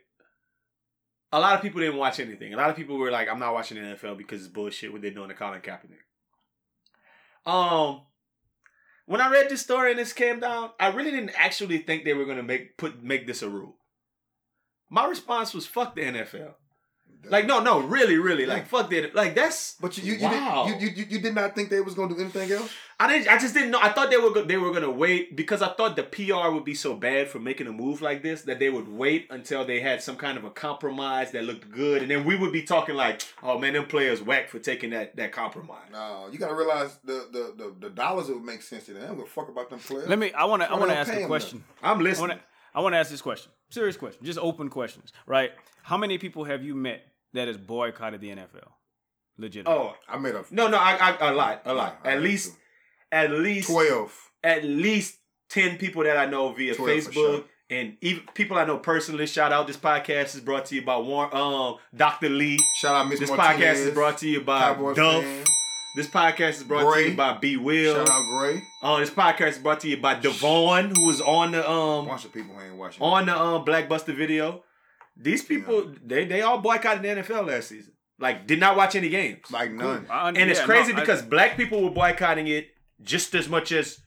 [1.32, 2.52] a lot of people didn't watch anything.
[2.54, 5.02] A lot of people were like, "I'm not watching the NFL because it's bullshit what
[5.02, 6.02] they're doing to Colin Kaepernick."
[7.46, 8.02] Um,
[9.06, 12.14] when I read this story and this came down, I really didn't actually think they
[12.14, 13.76] were gonna make put make this a rule.
[14.90, 16.54] My response was, "Fuck the NFL."
[17.30, 19.14] Like, no, no, really, really, like, fuck that.
[19.14, 20.66] Like, that's But you you, you, Wow.
[20.68, 22.70] did, you, you you did not think they was gonna do anything else.
[23.00, 23.28] I didn't.
[23.32, 23.78] I just didn't know.
[23.80, 26.66] I thought they were go- they were gonna wait because I thought the PR would
[26.66, 29.80] be so bad for making a move like this that they would wait until they
[29.80, 32.94] had some kind of a compromise that looked good, and then we would be talking
[32.94, 36.98] like, "Oh man, them players whack for taking that that compromise." No, you gotta realize
[37.04, 39.00] the the the, the dollars would make sense to them.
[39.00, 40.08] They don't give a fuck about them players.
[40.08, 40.30] Let me.
[40.34, 40.68] I want to.
[40.70, 41.64] I Why want to ask a him question.
[41.82, 42.28] I'm I listening.
[42.28, 42.46] want to.
[42.74, 43.52] I want to ask this question.
[43.70, 44.24] Serious question.
[44.24, 45.12] Just open questions.
[45.26, 45.52] Right.
[45.82, 47.02] How many people have you met
[47.32, 48.68] that has boycotted the NFL?
[49.36, 49.66] Legit.
[49.66, 51.98] oh I made a no, no, I, I a lot, a lot.
[52.04, 52.58] Yeah, at least, too.
[53.10, 54.30] at least, twelve.
[54.44, 55.18] at least
[55.48, 57.12] ten people that I know via Facebook.
[57.12, 57.44] sure.
[57.70, 59.66] And even people I know personally, shout out.
[59.66, 62.28] This podcast is brought to you by Warren, um, Dr.
[62.28, 62.60] Lee.
[62.76, 65.24] Shout out Miss This Martinez, podcast is brought to you by Cowboys Duff.
[65.24, 65.44] fan.
[65.96, 67.94] This podcast is brought to you by B Will.
[67.94, 68.62] Shout out Gray.
[68.82, 72.24] Uh, this podcast is brought to you by Devon, who was on the um bunch
[72.24, 73.02] of people who ain't watching.
[73.02, 74.64] on the um Blackbuster video.
[75.16, 77.92] These people, they they all boycotted the NFL last season.
[78.18, 79.40] Like, did not watch any games.
[79.50, 80.06] like none.
[80.10, 82.68] I- and it's crazy no, I- because black people were boycotting it
[83.02, 84.00] just as much as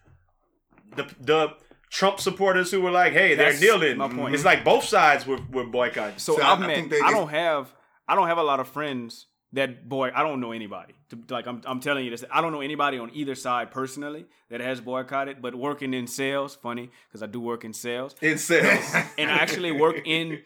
[0.95, 1.53] the the
[1.89, 4.35] Trump supporters who were like, "Hey, they're That's kneeling." my point.
[4.35, 6.17] It's like both sides were, were boycotting.
[6.17, 6.75] So So I- I've I met.
[6.75, 7.71] think they- I don't have.
[8.09, 9.27] I don't have a lot of friends
[9.57, 10.11] that boy.
[10.15, 10.93] I don't know anybody.
[11.09, 11.61] To, like I'm.
[11.65, 12.23] I'm telling you this.
[12.31, 15.41] I don't know anybody on either side personally that has boycotted.
[15.41, 18.93] But working in sales, funny because I do work in sales, in sales.
[19.17, 20.43] and I actually work in.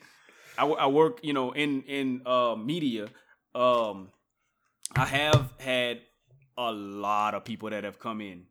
[0.58, 3.10] I, I work, you know, in in uh, media.
[3.54, 4.10] Um,
[4.96, 6.02] I have had
[6.58, 8.44] a lot of people that have come in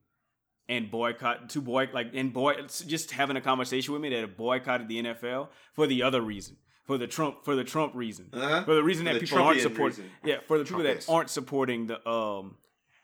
[0.69, 2.55] and boycott to boy like and boy
[2.87, 6.57] just having a conversation with me that have boycotted the NFL for the other reason.
[6.91, 8.31] For the Trump for the Trump reason.
[8.33, 8.65] Uh-huh.
[8.65, 10.11] For the reason For that the people aren't supporting reason.
[10.25, 12.57] Yeah, for the people that aren't supporting the um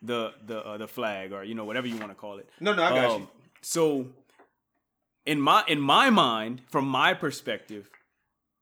[0.03, 2.49] the the uh, the flag or you know whatever you want to call it.
[2.59, 3.29] No, no, I got Um, you.
[3.63, 4.07] So
[5.25, 7.89] in my in my mind, from my perspective,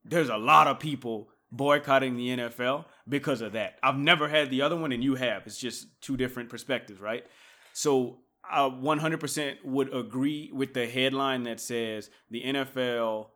[0.04, 3.78] there's a lot of people boycotting the NFL because of that.
[3.82, 5.46] I've never had the other one, and you have.
[5.46, 7.24] It's just two different perspectives, right?
[7.72, 13.28] So I 100% would agree with the headline that says the NFL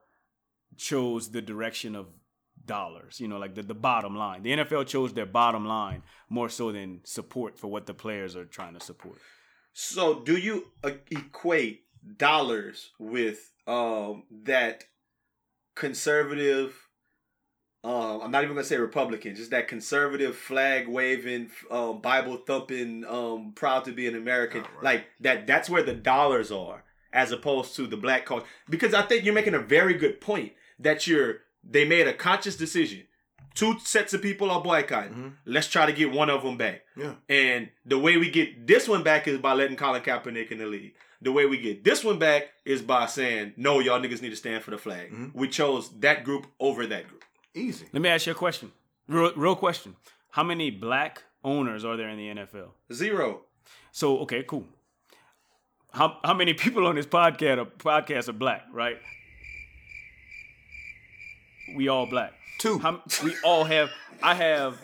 [0.79, 2.07] chose the direction of
[2.69, 4.43] dollars, you know, like the, the bottom line.
[4.43, 8.45] The NFL chose their bottom line more so than support for what the players are
[8.45, 9.19] trying to support.
[9.73, 11.83] So, do you uh, equate
[12.17, 14.85] dollars with um, that
[15.75, 16.77] conservative?
[17.85, 23.05] Um, I'm not even gonna say Republican, just that conservative flag waving, um, Bible thumping,
[23.07, 24.63] um, proud to be an American.
[24.63, 24.83] Right.
[24.83, 25.47] Like that.
[25.47, 28.43] That's where the dollars are, as opposed to the black cause.
[28.69, 31.39] Because I think you're making a very good point that you're.
[31.69, 33.03] They made a conscious decision.
[33.55, 35.13] Two sets of people are boycotting.
[35.15, 35.33] Mhm.
[35.45, 36.83] Let's try to get one of them back.
[36.97, 37.15] Yeah.
[37.29, 40.67] And the way we get this one back is by letting Colin Kaepernick in the
[40.67, 40.95] league.
[41.21, 44.37] The way we get this one back is by saying, no, y'all niggas need to
[44.37, 45.11] stand for the flag.
[45.13, 45.35] Mhm.
[45.35, 47.25] We chose that group over that group.
[47.55, 47.87] Easy.
[47.93, 48.71] Let me ask you a question.
[49.09, 49.97] Real, real question.
[50.31, 52.75] How many black owners are there in the NFL?
[52.93, 53.47] Zero.
[53.91, 54.69] So, okay, cool.
[55.93, 58.99] How how many people on this podcast are, podcast are black, right?
[61.77, 62.33] We all black.
[62.59, 62.79] Two.
[62.79, 63.91] How, we all have.
[64.23, 64.79] I have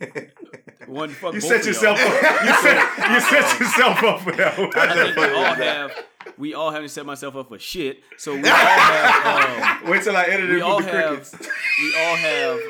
[0.86, 1.10] one.
[1.10, 2.08] Fuck You both set of yourself y'all.
[2.08, 2.44] up.
[2.44, 4.70] You set, you set yourself up for that one.
[4.74, 6.04] I think we all have.
[6.38, 8.02] We all haven't set myself up for shit.
[8.16, 9.82] So we all have.
[9.84, 11.48] Um, Wait till I edit we it all with the have crickets.
[11.80, 12.60] we all have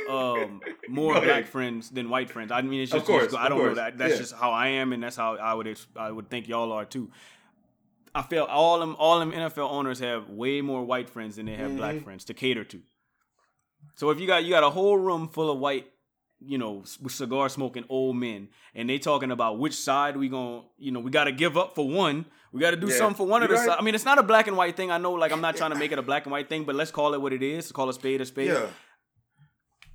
[0.49, 2.51] um, more black friends than white friends.
[2.51, 3.99] I mean, it's just, Of course, just- I don't know course, that.
[3.99, 4.19] That's yeah.
[4.21, 7.11] just how I am, and that's how I would I would think y'all are too.
[8.15, 11.55] I feel all them all them NFL owners have way more white friends than they
[11.55, 12.05] have black Mm-hmm.
[12.05, 12.83] friends to cater to.
[13.95, 15.87] So if you got you got a whole room full of white,
[16.41, 20.91] you know, cigar smoking old men, and they talking about which side we gonna, you
[20.93, 22.25] know, we got to give up for one.
[22.53, 22.97] We got to do Yeah.
[22.99, 23.69] something for one of the You're right.
[23.71, 23.81] sides.
[23.81, 24.91] I mean, it's not a black and white thing.
[24.91, 26.75] I know, like, I'm not trying to make it a black and white thing, but
[26.75, 27.73] let's call it what it is.
[27.73, 28.49] Call a spade a spade.
[28.49, 28.67] Yeah.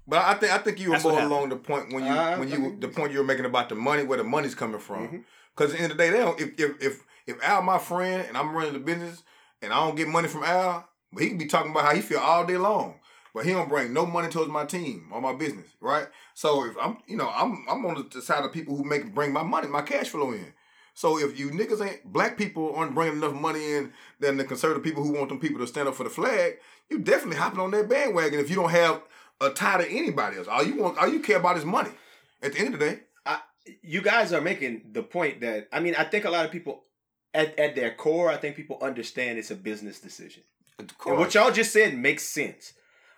[0.07, 2.37] But I think I think you were That's more along the point when you Uh,
[2.37, 4.55] when I you mean- the point you were making about the money where the money's
[4.55, 5.07] coming from.
[5.07, 5.23] Mhm.
[5.55, 6.39] Because at the end of the day, they don't.
[6.39, 9.21] If if if if Al my friend and I'm running the business
[9.61, 12.01] and I don't get money from Al, but he can be talking about how he
[12.01, 12.99] feel all day long,
[13.37, 16.07] but he don't bring no money towards my team or my business, right?
[16.33, 19.31] So if I'm you know I'm I'm on the side of people who make bring
[19.31, 20.53] my money my cash flow in.
[20.95, 24.83] So if you niggas ain't black people aren't bringing enough money in than the conservative
[24.83, 26.55] people who want them people to stand up for the flag,
[26.89, 29.03] you definitely hopping on that bandwagon if you don't have
[29.39, 30.47] a tie to anybody else.
[30.47, 31.91] All you want, all you care about is money.
[32.41, 32.99] At the end of the day,
[33.83, 36.85] you guys are making the point that I mean, I think a lot of people
[37.35, 40.41] at, at their core, I think people understand it's a business decision.
[40.79, 42.73] And what y'all just said makes sense.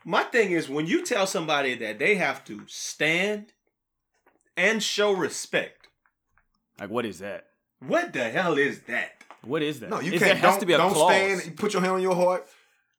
[0.05, 3.53] My thing is when you tell somebody that they have to stand
[4.57, 5.87] and show respect,
[6.79, 7.47] Like, what is that?
[7.85, 9.11] what the hell is that?
[9.43, 9.89] What is that?
[9.89, 10.33] No, you Is- can't.
[10.33, 11.41] There has don't to be a don't clause.
[11.41, 11.57] stand.
[11.57, 12.47] Put your hand on your heart.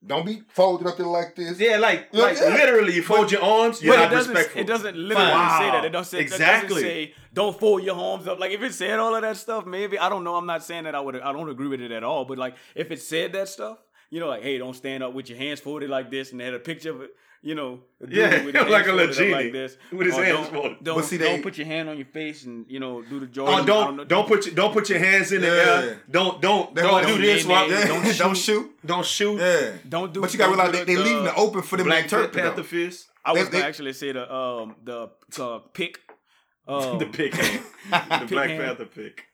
[0.06, 1.60] Don't be folded up there like this.
[1.60, 2.48] Yeah, like Yeah, like yeah.
[2.48, 4.32] literally you fold your arms, you're But it not doesn't.
[4.34, 4.60] respectful.
[4.62, 5.58] It doesn't literally Wow.
[5.58, 5.84] say that.
[5.84, 6.66] It doesn't say Exactly.
[6.66, 8.38] It doesn't say don't fold your arms up.
[8.40, 10.36] Like if it said all of that stuff, maybe I don't know.
[10.36, 11.16] I'm not saying that I would.
[11.20, 12.24] I don't agree with it at all.
[12.24, 13.76] But like if it said that stuff,
[14.10, 16.44] you know, like hey, don't stand up with your hands folded like this, and they
[16.44, 17.10] had a picture of it.
[17.42, 20.48] You know, Yeah, with his like a folded up like this, with his Or hands
[20.48, 20.84] don't, folded.
[20.84, 23.18] Don't, But see, don't they- put your hand on your face and you know do
[23.18, 23.64] the Oh, Jordan.
[23.66, 25.52] don't don't put your, don't put your hands in the Yeah.
[25.88, 26.02] air.
[26.10, 27.46] Don't don't They don't want- do don't this.
[27.46, 28.36] while- Yeah, Don't don't, shoot.
[28.36, 28.78] shoot.
[28.84, 29.38] Don't shoot.
[29.38, 29.72] Yeah.
[29.88, 30.20] Don't do.
[30.20, 31.90] But you got to realize do they, they the- leaving it open for them to
[31.90, 32.32] Black interpret.
[32.34, 33.08] Panther fist.
[33.24, 35.08] I was gonna actually say the um the
[35.40, 35.98] uh, pick.
[36.68, 37.32] Um, the pick
[37.90, 38.50] the Black.
[38.50, 39.24] Panther pick.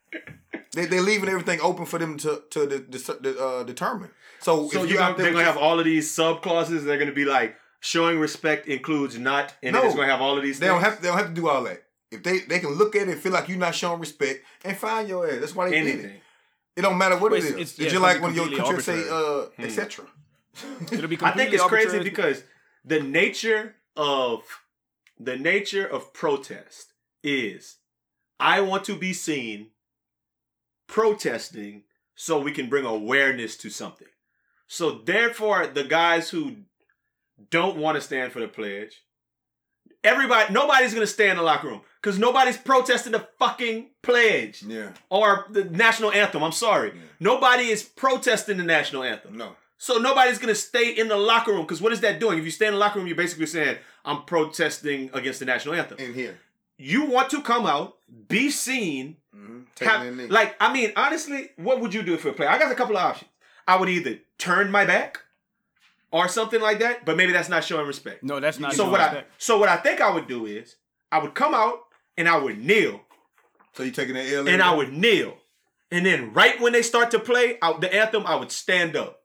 [0.73, 4.11] They they leaving everything open for them to to de- de- de- uh, determine.
[4.41, 6.85] So, So if you you gonna, they're gonna have all of these sub clauses.
[6.85, 9.87] They're gonna be like showing respect includes not, and then No.
[9.89, 10.59] it's gonna have all of these.
[10.59, 11.83] they don't have they don't have to do all that.
[12.11, 14.77] If they they can look at it and feel like you're not showing respect and
[14.77, 15.41] find your ass.
[15.41, 16.21] That's why they did it.
[16.77, 17.51] It don't matter what Well, it is.
[17.51, 19.63] it's- It's, it's- yeah, just like when be your country say uh Hmm.
[19.65, 20.07] etc.
[20.93, 22.45] It'll be I think completely it's crazy because
[22.85, 24.43] the nature of
[25.19, 27.77] the nature of protest is
[28.39, 29.71] I want to be seen
[30.87, 31.85] protesting
[32.15, 34.09] so we can bring awareness to something.
[34.67, 36.57] So therefore the guys who
[37.51, 39.03] don't want to stand for the pledge
[40.05, 44.63] everybody nobody's going to stay in the locker room cuz nobody's protesting the fucking pledge
[44.63, 44.91] Yeah.
[45.11, 46.43] or the national anthem.
[46.45, 46.91] I'm sorry.
[46.95, 47.01] Yeah.
[47.21, 49.37] Nobody is protesting the national anthem.
[49.37, 49.57] No.
[49.79, 52.39] So nobody's gonna stay in the locker room because what is that doing?
[52.39, 55.75] If you stay in the locker room, you're basically saying I'm protesting against the national
[55.75, 55.99] anthem.
[55.99, 56.39] In here.
[56.79, 57.97] you want to come out,
[58.29, 59.59] be seen, Mm-hmm.
[59.85, 60.29] have, Taking that knee.
[60.31, 62.49] like I mean, honestly, what would you do for a player?
[62.49, 63.31] I got a couple of options.
[63.69, 65.21] I would either turn my back
[66.11, 68.23] or something like that, but maybe that's not showing respect.
[68.23, 68.73] No, that's not.
[68.73, 70.77] so showing what I so what I think I would do is
[71.11, 71.81] I would come out
[72.17, 73.01] and I would kneel
[73.75, 74.49] so you taking that L?
[74.49, 75.37] and I would kneel,
[75.91, 79.21] and then right when they start to play out the anthem, I would stand up,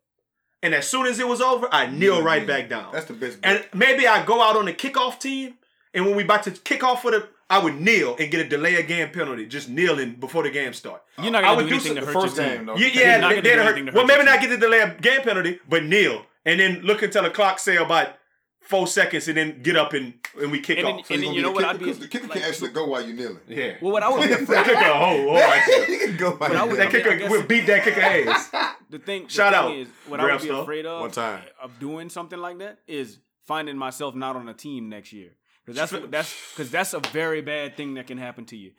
[0.62, 2.47] and as soon as it was over, I kneel Yeah, right yeah.
[2.47, 2.91] back down.
[2.91, 3.38] That's the best.
[3.43, 5.53] And maybe I go out on the kickoff team,
[5.93, 8.49] and when we about to kick off for the, I would kneel and get a
[8.49, 11.02] delay of game penalty, just kneeling before the game start.
[11.22, 12.66] You're not gonna would do do anything some- to the hurt first your game, team.
[12.68, 12.76] though.
[12.78, 13.86] Yeah, yeah, not they, gonna they'd hurt.
[13.88, 17.02] to Well, maybe not get the delay of game penalty, but kneel, and then look
[17.04, 18.16] until the clock say about
[18.62, 21.08] four seconds, and then get up and and we kick And then- off.
[21.08, 22.70] So and then you know what the I'd be- because the kicker like, can actually
[22.70, 23.39] go while you're kneeling.
[23.47, 23.74] yeah.
[23.82, 25.86] Well, what I would be That afraid kicker, oh, all right.
[25.89, 27.99] you can go while you would- That I mean, kicker, guess- we'll beat that kicker
[28.32, 28.49] ass.
[28.89, 29.24] the thing.
[29.24, 30.62] the thing out, is what I would be Stuff.
[30.62, 31.43] afraid of One time.
[31.62, 35.32] of doing something like that is finding myself not on a team next year.
[35.66, 38.72] Because that's what- that's because that's a very bad thing that can happen to you.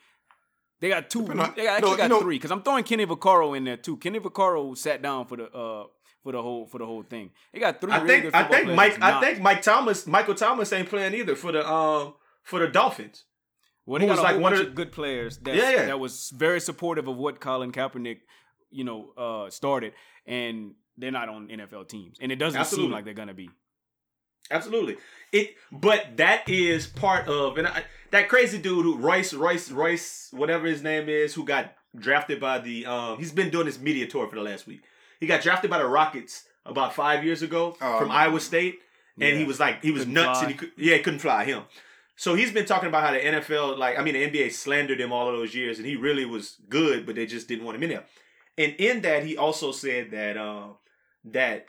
[0.81, 1.25] They got two.
[1.25, 2.37] They got- actually no, got know- three.
[2.37, 3.97] Because I'm throwing Kenny Vaccaro in there too.
[3.99, 5.85] Kenny Vaccaro sat down for the uh
[6.25, 7.31] for the whole for the whole thing.
[7.53, 7.93] They got three.
[7.93, 11.37] I really think I think Mike I think Mike Thomas Michael Thomas ain't playing either
[11.37, 13.25] for the um for the Dolphins.
[13.87, 15.39] Well, they who got was a like one of, good players.
[15.39, 15.87] That, Yeah, yeah.
[15.87, 18.19] that was very supportive of what Colin Kaepernick,
[18.71, 19.93] you know, uh, started,
[20.25, 22.87] and they're not on NFL teams, and it doesn't Absolutely.
[22.87, 23.51] seem like they're gonna be.
[24.53, 24.97] Absolutely.
[25.33, 30.29] It but that is part of and I, that crazy dude who Royce Royce Royce
[30.33, 34.07] whatever his name is who got drafted by the um he's been doing this media
[34.07, 34.83] tour for the last week.
[35.21, 38.15] He got drafted by the Rockets about 5 years ago Oh, from yeah.
[38.15, 38.81] Iowa State
[39.21, 40.43] and he was like he was Couldn't nuts fly.
[40.49, 41.63] and he could, yeah, he couldn't fly him.
[42.17, 45.13] So he's been talking about how the NFL like I mean the NBA slandered him
[45.13, 47.85] all of those years and he really was good but they just didn't want him
[47.85, 48.05] in there.
[48.59, 50.77] And in that he also said that um
[51.25, 51.67] that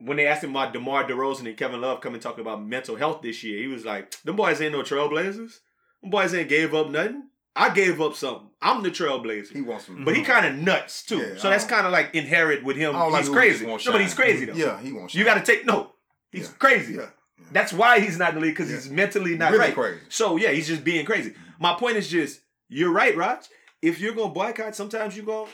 [0.00, 3.22] when they asked him about DeMar DeRozan and Kevin Love coming talking about mental health
[3.22, 5.58] this year, he was like, "Them boys ain't no trailblazers.
[6.02, 7.24] Them boys ain't gave up nothing.
[7.56, 8.48] I gave up something.
[8.62, 10.04] I'm the trailblazer." He wants some.
[10.04, 12.92] but he kind of nuts too, Yeah, so that's kind of like inherent with him.
[12.92, 13.66] Don't like He's crazy.
[13.66, 14.54] No, but he's crazy though.
[14.54, 15.14] Yeah, he won't.
[15.14, 15.92] You got to take no.
[16.32, 16.54] He's Yeah.
[16.58, 16.94] crazy.
[16.94, 17.10] Yeah.
[17.52, 19.74] That's why he's not in the league because he's mentally not Really right.
[19.74, 20.00] crazy.
[20.08, 21.34] So yeah, he's just being crazy.
[21.58, 23.40] My point is just you're right, Raj.
[23.82, 25.48] If you're gonna boycott, sometimes you go.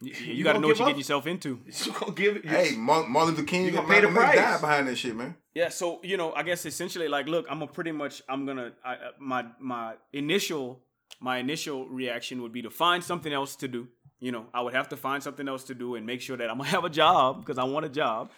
[0.00, 1.60] You, you got to know what you're getting yourself into.
[1.84, 2.46] You gonna give it.
[2.46, 4.36] Hey, Martin Martin Luther King You and gonna pay the Malcolm price.
[4.36, 5.36] died behind that shit, man.
[5.54, 8.72] Yeah, so you know, I guess essentially, like, look, I'm a pretty much, I'm gonna,
[8.82, 10.80] I, uh, my my initial,
[11.20, 13.88] my initial reaction would be to find something else to do.
[14.20, 16.48] You know, I would have to find something else to do and make sure that
[16.50, 18.30] I'm gonna have a job because I want a job.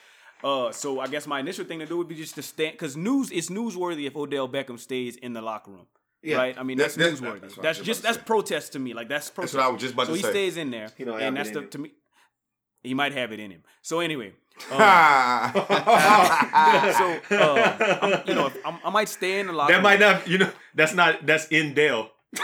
[0.42, 2.96] Uh, so I guess my initial thing to do would be just to stand because
[2.96, 5.86] news it's newsworthy if Odell Beckham stays in the locker room.
[6.22, 6.36] Yeah.
[6.36, 7.40] Right, I mean that's, That's- newsworthy.
[7.40, 8.94] that's That's, what I was just just that's protest to me.
[8.94, 9.54] Like that's protest.
[9.54, 11.38] what I was just about so to he stays in there, He don't and it
[11.38, 11.90] that's in the to me.
[12.82, 13.62] He might have it in him.
[13.82, 14.32] So anyway,
[14.70, 14.76] uh,
[15.52, 17.20] Ha!
[17.28, 19.72] so uh, I'm, you know, I'm, I might stay in the locker.
[19.72, 20.12] That might room.
[20.12, 22.10] not, you know, that's not, that's in Dale.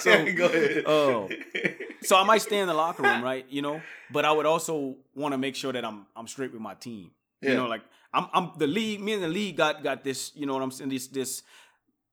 [0.00, 0.84] So, go ahead.
[0.86, 1.28] Oh,
[2.02, 3.44] so I might stay in the locker room, right?
[3.50, 3.80] You know,
[4.12, 7.10] but I would also want to make sure that I'm I'm straight with my team.
[7.40, 7.50] Yeah.
[7.50, 7.82] You know, like
[8.12, 9.00] I'm I'm the league.
[9.00, 10.32] Me and the league got got this.
[10.34, 10.90] You know what I'm saying?
[10.90, 11.42] This this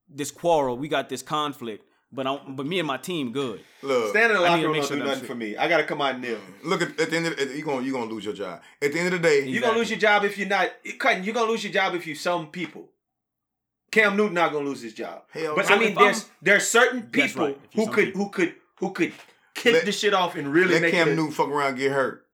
[0.09, 0.78] this quarrel.
[0.78, 1.84] We got this conflict.
[2.11, 3.59] But I'm but me and my team good.
[3.82, 5.57] Look, Standing in the locker room make don't sure do that I'm nothing for me.
[5.57, 6.39] I gotta come out and kneel.
[6.63, 8.61] look at, at the end of the, you gonna you gonna lose your job.
[8.82, 10.69] At the end of the day, You're gonna lose your job if you're not.
[10.99, 12.89] Cutting, you're gonna lose your job if you some people.
[13.91, 15.23] Cam Newton not gonna lose his job.
[15.32, 15.76] Hell but no.
[15.76, 18.23] I mean, If I'm- there's there's certain people right, who could people.
[18.26, 19.13] who could who could
[19.53, 21.15] kick Let- the shit off and really let make Cam it.
[21.15, 22.24] Newton fuck around and get hurt.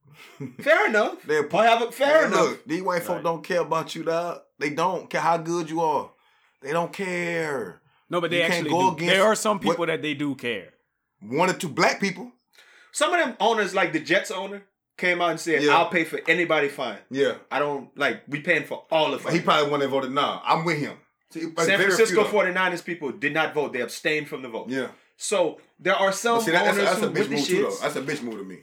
[0.59, 1.23] Fair enough.
[1.23, 2.49] They'll Paul have a fair Man, enough.
[2.49, 3.23] Look, these white folk Right.
[3.23, 4.41] don't care about you, dog.
[4.59, 6.11] They don't care how good you are.
[6.61, 7.81] They don't care.
[8.09, 8.95] No, but they You can't actually go do.
[8.97, 10.73] against There are some what- people that they do care.
[11.21, 12.31] One or two black people.
[12.91, 14.63] Some of them owners, like the Jets owner,
[14.97, 15.77] came out and said, Yeah.
[15.77, 16.97] "I'll pay for anybody fine.
[17.09, 17.35] Yeah.
[17.49, 19.33] I don't like we paying for all of it.
[19.33, 20.41] He probably wouldn't have voted nah.
[20.43, 20.97] I'm with him.
[21.31, 22.29] See, San Francisco few, though.
[22.29, 24.67] 49ers people did not vote; they abstained from the vote.
[24.69, 24.89] Yeah.
[25.15, 27.45] So there are some But see, that, owners that's a who bitch with the move
[27.47, 27.75] too, though.
[27.81, 28.57] That's a bitch move to me.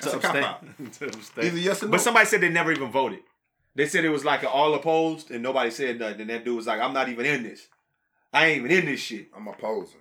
[0.00, 0.44] That's to a cop abstain.
[0.44, 0.92] out.
[0.94, 1.44] To abstain.
[1.46, 1.92] Either yes or no.
[1.92, 3.20] But somebody said they never even voted.
[3.74, 6.22] They said it was like an all opposed, and nobody said nothing.
[6.22, 7.68] And that dude was like, "I'm not even in this.
[8.32, 9.28] I ain't even in this shit.
[9.36, 10.00] I'm opposing.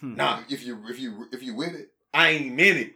[0.00, 0.14] Hmm.
[0.14, 2.94] Nah, If you if you if you with it, I ain't in it."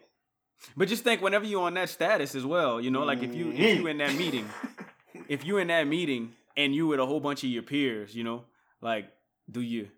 [0.76, 3.50] But just think, whenever you're on that status as well, you know, like if you
[3.50, 4.48] if you in that meeting,
[5.28, 8.22] if you in that meeting and you with a whole bunch of your peers, you
[8.22, 8.44] know,
[8.80, 9.06] like
[9.50, 9.88] do you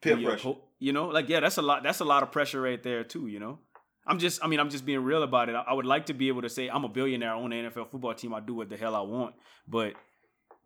[0.00, 0.48] Peer do you pressure.
[0.48, 1.82] oppo- you know, like yeah, that's a lot.
[1.82, 3.26] That's a lot of pressure right there too.
[3.26, 3.58] You know,
[4.06, 5.54] I'm just, I mean, I'm just being real about it.
[5.54, 7.70] I, I would like to be able to say I'm a billionaire, I own an
[7.70, 9.34] NFL football team, I do what the hell I want,
[9.68, 9.94] but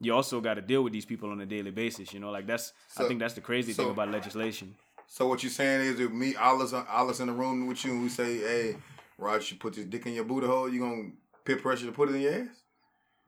[0.01, 2.13] you also got to deal with these people on a daily basis.
[2.13, 4.75] You know, like that's I think that's the crazy thing about legislation.
[5.07, 8.03] so what you're saying is if me, Alice, Alice in the room with you, and
[8.03, 8.77] we say, hey,
[9.19, 11.11] Rod, you put this dick in your booty hole, you gonna
[11.45, 12.49] peer pressure to put it in your ass?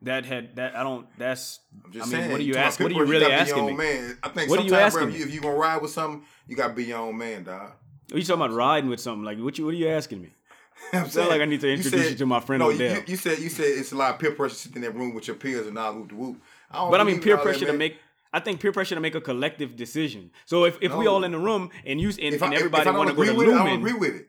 [0.02, 1.06] That had that I don't.
[1.16, 1.60] That's.
[1.84, 2.32] I'm just I mean, saying.
[2.32, 2.84] what are you asking?
[2.84, 3.84] What are you really gotta be your asking me?
[3.84, 4.18] Man.
[4.22, 5.16] I think What you sometimes, bro, me?
[5.16, 7.72] if you gonna ride with something, you gotta be your own man, dog.
[8.12, 9.24] Are you talking about riding with something?
[9.24, 9.58] Like what?
[9.58, 10.30] You, what are you asking me?
[10.92, 12.96] I'm Sound like I need to introduce you to my friend no, Odell.
[12.96, 15.14] You, you said you said it's a lot of peer pressure sitting in that room
[15.14, 16.42] with your peers and all whoop whoop.
[16.70, 17.96] But I mean, peer all that, pressure to make.
[18.32, 20.30] I think peer pressure to make a collective decision.
[20.46, 22.90] So if, if we all in the room and you and, If I- and everybody
[22.90, 24.28] want to go to with it, I don't agree with it.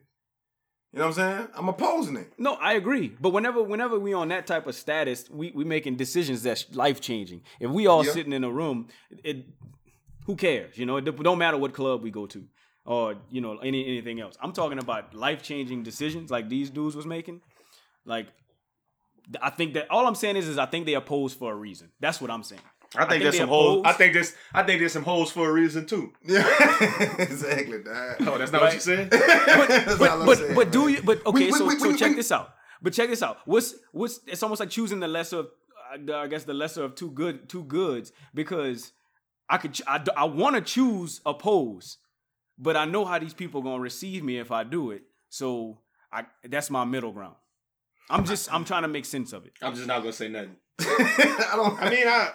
[0.92, 1.48] You know what I'm saying?
[1.56, 2.34] I'm opposing it.
[2.38, 3.16] No, I agree.
[3.20, 7.02] But whenever whenever we on that type of status, we we making decisions that's life
[7.02, 7.42] changing.
[7.60, 8.12] If we all Yeah.
[8.12, 8.90] sitting in a room,
[9.24, 9.48] it
[10.28, 10.78] who cares?
[10.78, 12.46] You know, it don't matter what club we go to
[12.86, 14.36] or you know any anything else.
[14.42, 17.42] I'm talking about life changing decisions like these dudes was making.
[18.06, 18.28] Like
[19.42, 21.92] I think that all I'm saying is is I think they opposed for a reason.
[22.00, 22.62] That's what I'm saying.
[22.96, 23.82] I think, think there's they some holes.
[23.86, 26.14] I think there's I think there's some holes for a reason too.
[26.26, 26.46] Yeah,
[27.20, 27.82] exactly.
[27.84, 28.16] Dog.
[28.22, 29.10] Oh, that's not what you said.
[29.12, 31.02] That's all but I'm but saying, but do you?
[31.02, 32.54] But okay, We- we- so we- so we- check we- this out.
[32.84, 33.38] But check this out.
[33.46, 34.20] What's what's?
[34.28, 35.40] It's almost like choosing the lesser.
[35.40, 35.48] Of,
[36.10, 38.92] uh, I guess the lesser of two good two goods because
[39.50, 41.98] I could I, I, d- I want to choose oppose,
[42.58, 45.04] but I know how these people are gonna receive me if I do it.
[45.30, 45.80] So
[46.12, 47.36] I that's my middle ground.
[48.10, 49.54] I'm just I'm trying to make sense of it.
[49.62, 50.56] I'm just not gonna say nothing.
[50.80, 51.82] I don't.
[51.82, 52.30] I mean, I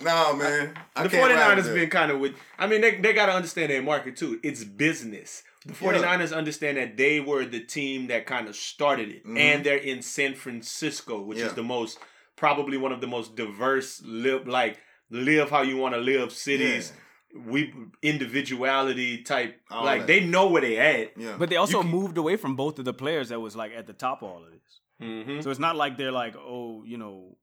[0.00, 0.74] no, man.
[0.94, 1.74] I the can't 49ers that.
[1.74, 2.34] been kind of with.
[2.58, 4.38] I mean, they they got to understand their market too.
[4.42, 5.42] It's business.
[5.66, 9.36] The 49ers understand that they were the team that kind of started it, Mhm.
[9.38, 11.46] and they're in San Francisco, which Yeah.
[11.46, 11.98] is the most
[12.36, 14.78] probably one of the most diverse live like
[15.10, 16.92] live how you want to live cities.
[17.34, 20.06] We individuality type All like that.
[20.06, 21.12] they know where they at.
[21.18, 21.36] Yeah.
[21.38, 23.86] But they also can- moved away from both of the players that was like at
[23.86, 24.80] the top of all of this.
[25.02, 25.40] Mm-hmm.
[25.42, 27.36] So it's not like they're like, oh, you know,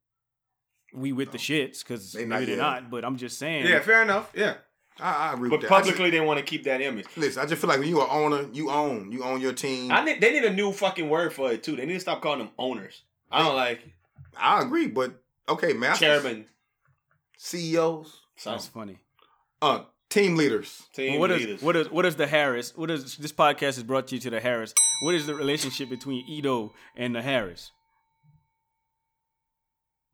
[0.93, 2.89] we with the shits because They maybe not- they're not.
[2.89, 3.67] But I'm just saying.
[3.67, 4.31] Yeah, fair enough.
[4.36, 4.55] Yeah,
[4.99, 5.77] I, I agree but with that.
[5.77, 7.05] Just- publicly they want to keep that image.
[7.15, 9.11] listen, I just feel like when you are owner, you own.
[9.11, 9.91] You own your team.
[9.91, 11.75] I need, they need a new fucking word for it too.
[11.75, 13.03] They need to stop calling them owners.
[13.31, 13.81] I don't like
[14.38, 16.45] I agree, but okay, masters, chairman.
[17.38, 18.97] CEOs, Sounds funny.
[19.61, 20.83] Uh, team leaders.
[20.93, 21.61] Team Well, what is leaders.
[21.61, 22.75] what is what is the Harris?
[22.75, 24.73] What is this podcast is brought to you to the Harris?
[25.01, 27.71] What is the relationship between Ito and the Harris?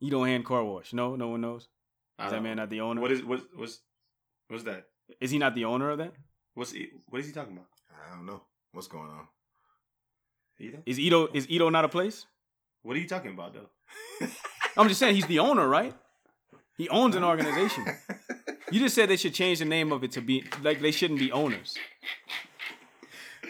[0.02, 0.94] Ito hand car wash.
[0.94, 1.68] No, no one knows.
[2.24, 2.64] Is that man know.
[2.64, 3.02] not the owner?
[3.02, 3.80] What is what what's
[4.48, 4.86] what's that?
[5.20, 6.14] Is he not the owner of that?
[6.54, 7.68] What's he, what is he talking about?
[7.92, 9.28] I don't know what's going on.
[10.60, 10.78] Ito?
[10.86, 12.26] Is Ito is Ito not a place?
[12.84, 14.28] What are you talking about though?
[14.78, 15.94] I'm just saying he's the owner, right?
[16.78, 17.86] He owns an organization.
[18.72, 21.20] You just said they should change the name of it to be like they shouldn't
[21.20, 21.78] be owners.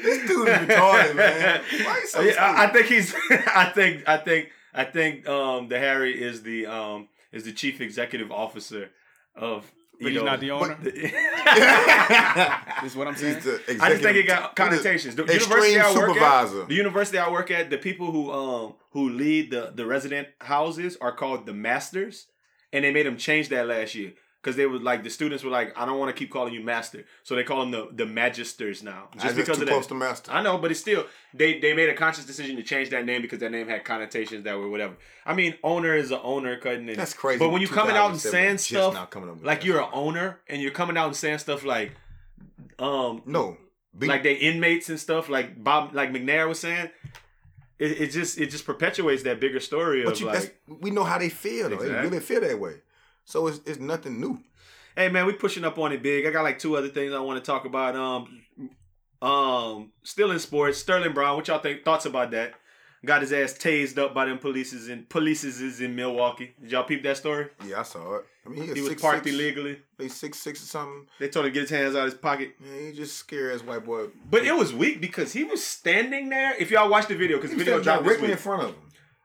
[0.04, 1.62] This dude is retarded, man.
[1.84, 3.14] Why you so Yeah, I, I think he's.
[3.30, 4.08] I think.
[4.08, 4.50] I think.
[4.74, 5.28] I think.
[5.28, 8.90] Um, the Harry is the um is the chief executive officer
[9.36, 9.72] of.
[10.02, 10.76] But he's not the owner.
[10.84, 13.40] I Is what I'm He's saying.
[13.44, 15.16] the just think it got connotations.
[15.16, 16.62] The Extreme university I work supervisor.
[16.64, 20.30] at, the university I work at, the people who um who lead the the resident
[20.40, 22.26] houses are called the masters,
[22.74, 25.52] and they made them change that last year because they were like the students were
[25.52, 28.06] like, I don't want to keep calling you master, so they call them the the
[28.12, 29.90] magisters now, Just because of close that.
[29.90, 30.32] to master.
[30.32, 33.22] I know, but it's still they they made a conscious decision to change that name
[33.22, 34.96] because that name had connotations that were whatever.
[35.26, 36.98] I mean, owner is an owner, cutting it.
[36.98, 37.40] That's crazy.
[37.40, 39.90] But when you're coming out and saying stuff now coming up with like you're an
[39.94, 41.92] owner and you're coming out and saying stuff like,
[42.80, 43.58] um, no,
[43.98, 46.90] be, like they inmates and stuff like Bob like McNair was saying.
[47.80, 51.04] It, it just it just perpetuates that bigger story but of you, like, we know
[51.04, 51.70] how they feel.
[51.70, 51.78] Though.
[51.78, 52.10] They Exactly.
[52.10, 52.76] really feel that way.
[53.26, 54.40] So it's it's nothing new.
[54.96, 56.26] hey man, we pushing up on it big.
[56.26, 57.96] I got like two other things I want to talk about.
[57.96, 58.42] Um,
[59.22, 61.36] um, still in sports, Sterling Brown.
[61.36, 61.84] What y'all think?
[61.86, 62.54] Thoughts about that?
[63.04, 66.54] Got his ass tased up by them polices in polices in Milwaukee.
[66.62, 67.48] Did y'all peep that story?
[67.66, 68.26] Yeah, I saw it.
[68.46, 69.80] I mean, he, He was six, parked six, illegally.
[69.98, 71.08] He's six six or something.
[71.20, 72.56] They told him to get his hands out of his pocket.
[72.64, 74.08] Yeah, he just scary ass white boy.
[74.30, 76.54] But it was weak because he was standing there.
[76.60, 78.70] If y'all watch the video, because he the was video dropped directly in front of
[78.70, 78.76] him.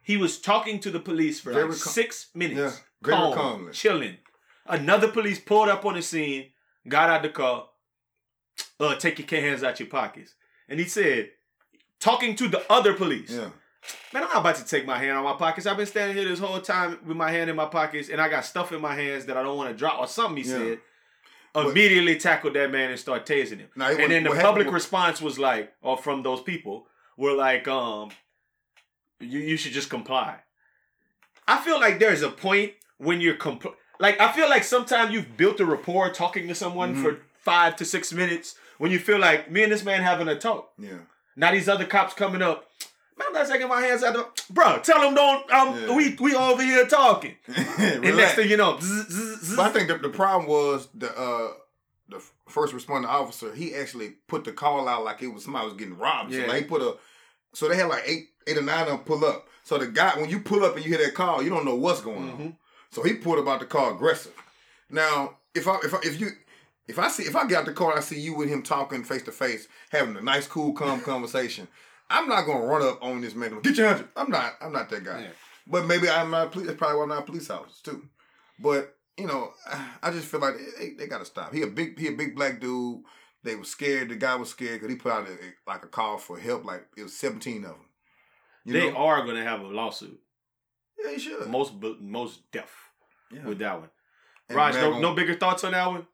[0.02, 2.58] he was talking to the police for Very like cal- six minutes.
[2.58, 2.72] Yeah,
[3.06, 3.72] very calm, calmly.
[3.72, 4.16] chilling.
[4.66, 6.46] Another police pulled up on the scene,
[6.88, 7.68] got out the car.
[8.80, 10.34] Uh, take your hands out your pockets,
[10.68, 11.30] and he said,
[12.00, 13.30] talking to the other police.
[13.30, 13.50] Yeah,
[14.12, 15.66] Man, I'm not about to take my hand out my pockets.
[15.66, 18.28] I've been standing here this whole time with my hand in my pockets, and I
[18.28, 20.56] got stuff in my hands that I don't want to drop, or something he Yeah.
[20.56, 20.78] said.
[21.52, 23.68] But- Immediately tackled that man and started tasing him.
[23.76, 26.86] Now, and then the public response was like, or from those people,
[27.16, 28.10] were like, um,
[29.20, 30.36] you, you should just comply.
[31.48, 35.36] I feel like there's a point when you're compl- like I feel like sometimes you've
[35.36, 37.02] built a rapport talking to someone Mhm.
[37.02, 40.38] for five to six minutes when you feel like me and this man having a
[40.38, 40.72] talk.
[40.78, 40.98] yeah.
[41.36, 42.68] Now these other cops coming up.
[43.18, 44.78] Man, I'm not taking my hands out the bro.
[44.82, 45.50] Tell them don't.
[45.50, 45.94] Um, Yeah.
[45.94, 47.36] we we over here talking.
[47.78, 49.56] And next thing you know, zzz, zzz, zzz.
[49.56, 51.52] But I think the, the problem was the uh
[52.08, 53.54] the first responding officer.
[53.54, 56.32] He actually put the call out like it was somebody was getting robbed.
[56.32, 56.42] Yeah.
[56.42, 56.96] So like he put a
[57.54, 59.48] so they had like eight eight or nine of them pull up.
[59.62, 61.74] So the guy, when you pull up and you hear that call, you don't know
[61.74, 62.42] what's going Mm-hmm.
[62.42, 62.56] on.
[62.96, 64.32] So he pulled about the car aggressive.
[64.88, 66.30] Now, if I if I, if you
[66.88, 69.04] if I see if I get out the car, I see you with him talking
[69.04, 71.68] face to face, having a nice, cool, calm conversation.
[72.08, 73.60] I'm not gonna run up on this man.
[73.60, 74.54] Get your up." I'm not.
[74.62, 75.20] I'm not that guy.
[75.20, 75.28] Yeah.
[75.66, 76.52] But maybe I'm not.
[76.52, 78.08] Police, that's probably why I'm not a police officer too.
[78.58, 79.50] But you know,
[80.02, 81.52] I just feel like they, they got to stop.
[81.52, 81.98] He a big.
[81.98, 83.02] He a big black dude.
[83.44, 84.08] They were scared.
[84.08, 85.36] The guy was scared because he put out a,
[85.70, 86.64] like a call for help.
[86.64, 87.76] Like it was 17 of them.
[88.64, 88.96] You they know?
[88.96, 90.18] are gonna have a lawsuit.
[90.98, 91.46] Yeah, he should.
[91.46, 92.85] Most most deaf
[93.30, 93.44] Yeah.
[93.44, 93.90] with that one.
[94.48, 96.06] And Raj, no, gonna- no bigger thoughts on that one.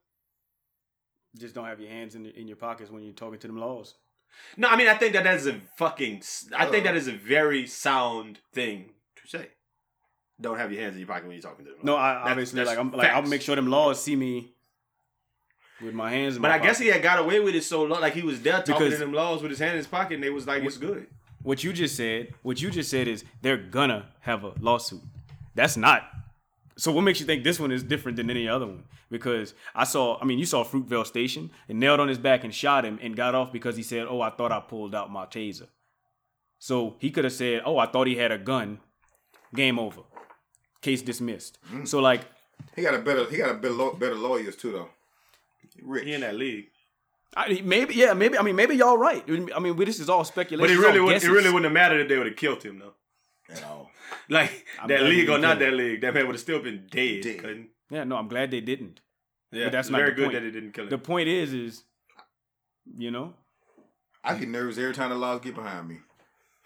[1.38, 3.94] Just don't have your hands in, in your pockets when you're talking to them laws.
[4.56, 6.22] No, I mean I think that that is a fucking.
[6.56, 6.92] I think Uh.
[6.92, 9.48] that is a very sound thing to say.
[10.40, 11.80] Don't have your hands in your pocket when you're talking to them.
[11.82, 14.54] No, I That's- obviously that's like I'm like I'll make sure them laws see me
[15.82, 17.82] with my hands in But my I guess he had got away with it so
[17.82, 19.86] long, like he was there talking Because- to them laws with his hand in his
[19.86, 21.06] pocket, and they was like, "It's good."
[21.42, 25.02] what you just said, what you just said is they're gonna have a lawsuit.
[25.54, 26.08] That's not.
[26.76, 28.84] So what makes you think this one is different than any other one?
[29.10, 32.54] Because I saw, I mean, you saw Fruitvale Station and nailed on his back and
[32.54, 35.26] shot him and got off because he said, "Oh, I thought I pulled out my
[35.26, 35.68] taser."
[36.58, 38.80] So he could have said, "Oh, I thought he had a gun."
[39.54, 40.02] Game over.
[40.80, 41.58] Case dismissed.
[41.70, 41.86] Mm.
[41.86, 42.22] So like,
[42.74, 43.26] He got a better.
[43.26, 44.88] He got a better, better lawyers too though.
[45.60, 46.04] He Rich.
[46.04, 46.68] He in that league,
[47.36, 48.36] I, maybe, yeah, maybe.
[48.36, 49.24] I mean, maybe y'all right.
[49.54, 50.76] I mean, this is all speculation.
[50.76, 52.78] but it really, would, it really wouldn't have mattered if they would have killed him
[52.78, 52.94] though.
[53.52, 53.90] At all.
[54.28, 56.60] Like I'm that glad league or didn't kill that league, that man would have still
[56.60, 57.22] been dead.
[57.22, 57.38] Dead.
[57.40, 59.00] couldn't- Yeah, no, I'm glad they didn't.
[59.50, 60.34] Yeah, But that's not very the good point.
[60.34, 60.90] that it didn't kill him.
[60.90, 61.84] The point is, is
[62.96, 63.34] you know,
[64.24, 65.96] I get nervous every time the laws get behind me.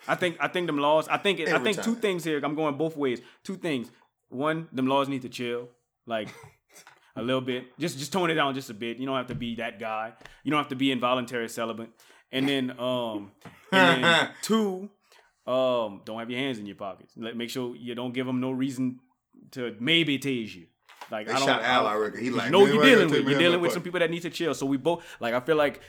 [0.09, 1.09] I think I think them laws.
[1.09, 2.41] I think it, I Every think two things here.
[2.43, 3.20] I'm going both ways.
[3.45, 3.91] Two things.
[4.28, 5.68] One, them laws need to chill,
[6.07, 6.28] like
[7.16, 7.76] a little bit.
[7.78, 8.99] Just just tone it down just a bit.
[8.99, 10.12] You don't have to be that guy.
[10.45, 11.91] You don't have to be involuntary celibate.
[12.32, 13.32] And then um,
[13.72, 14.91] and then two,
[15.47, 17.13] um, don't have your hands in your pockets.
[17.17, 18.99] Like, make sure you don't give them no reason
[19.53, 20.67] to maybe tase you.
[21.11, 21.47] Like They I don't.
[21.47, 22.21] shot Al, I, reckon.
[22.21, 23.29] He like know you're dealing with.
[23.29, 24.55] You're dealing with some people that need to chill.
[24.55, 25.35] So we both like.
[25.35, 25.81] I feel like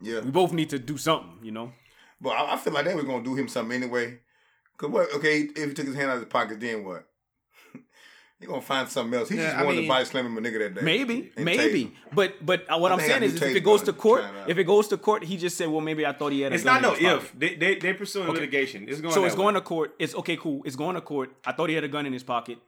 [0.00, 0.20] Yeah.
[0.20, 1.38] we both need to do something.
[1.42, 1.72] You know.
[2.20, 4.20] But I, I feel like they was gonna do him something anyway.
[4.76, 5.12] Cause what?
[5.16, 7.04] Okay, if he took his hand out of his pocket, then what?
[8.42, 9.28] He gonna find something else.
[9.30, 10.80] He Yeah, just I wanted mean- to body slam him a nigga that day.
[10.82, 13.92] Maybe, And maybe, but but uh, what I I'm saying is, if it goes to
[13.94, 16.40] court, trying if it goes to court, he just said, "Well, maybe I thought he
[16.42, 16.56] had." A gun.
[16.56, 18.86] It's gun not in no his if they they they pursuing litigation.
[18.88, 19.14] It's going.
[19.14, 19.94] So that it's going to court.
[19.98, 20.60] It's okay, cool.
[20.66, 21.30] It's going to court.
[21.46, 22.58] I thought he had a gun in his pocket.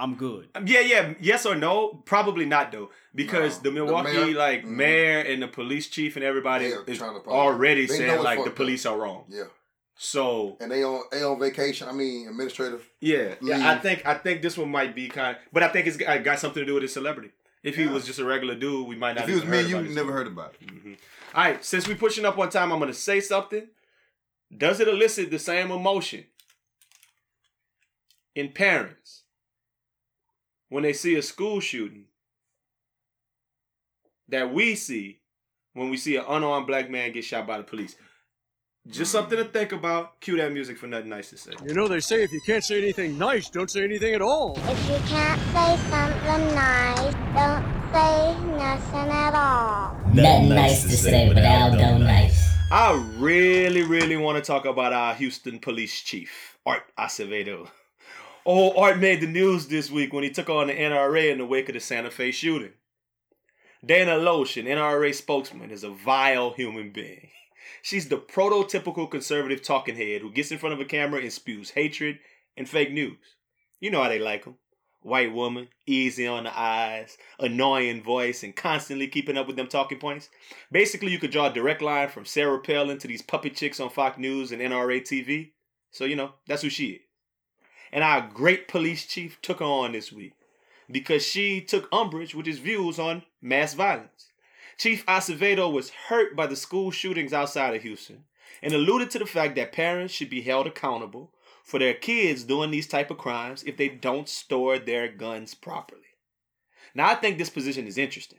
[0.00, 0.48] I'm good.
[0.64, 2.00] Yeah, yeah, yes or no?
[2.04, 3.62] Probably not though, because No.
[3.64, 4.68] the The Milwaukee mayor- like Mhm.
[4.82, 8.38] mayor and the police chief and everybody is trying to find- already they saying like
[8.38, 8.54] the fucked up.
[8.54, 9.24] police are wrong.
[9.28, 9.44] Yeah.
[10.00, 11.88] So And they on they on vacation.
[11.88, 12.88] I mean, administrative.
[13.00, 15.96] yeah, yeah, I think I think this one might be kind, but I think it's
[15.96, 17.32] got got something to do with his celebrity.
[17.64, 17.90] If he Yeah.
[17.92, 19.24] was just a regular dude, we might not.
[19.24, 20.66] If he was me, you about would never heard about it.
[20.68, 20.92] Mm-hmm.
[21.34, 23.66] All right, since we pushing up on time, I'm gonna say something.
[24.56, 26.24] Does it elicit the same emotion
[28.36, 29.22] in parents
[30.68, 32.04] when they see a school shooting
[34.28, 35.18] that we see
[35.72, 37.96] when we see an unarmed black man get shot by the police?
[38.90, 40.18] Just something to think about.
[40.20, 41.52] Cue that music for nothing nice to say.
[41.66, 44.56] You know, they say if you can't say anything nice, don't say anything at all.
[44.56, 49.94] If you can't say something nice, don't say nothing at all.
[50.14, 52.48] Nothing nice to say, but Aldo nice.
[52.70, 57.68] I really, really want to talk about our Houston police chief, Art Acevedo.
[58.46, 61.46] Oh, Art made the news this week when he took on the NRA in the
[61.46, 62.72] wake of the Santa Fe shooting.
[63.84, 67.28] Dana Loesch, an NRA spokesman, is a vile human being.
[67.88, 71.70] She's the prototypical conservative talking head who gets in front of a camera and spews
[71.70, 72.18] hatred
[72.54, 73.36] and fake news.
[73.80, 74.56] You know how they like them.
[75.00, 79.98] White woman, easy on the eyes, annoying voice, and constantly keeping up with them talking
[79.98, 80.28] points.
[80.70, 83.88] Basically, you could draw a direct line from Sarah Palin to these puppet chicks on
[83.88, 85.52] Fox News and NRA TV.
[85.90, 87.00] So, you know, that's who she is.
[87.90, 90.34] And our great police chief took her on this week
[90.90, 94.17] because she took umbrage with his views on mass violence.
[94.78, 98.24] Chief Acevedo was hurt by the school shootings outside of Houston
[98.62, 101.32] and alluded to the fact that parents should be held accountable
[101.64, 106.02] for their kids doing these type of crimes if they don't store their guns properly.
[106.94, 108.38] Now, I think this position is interesting,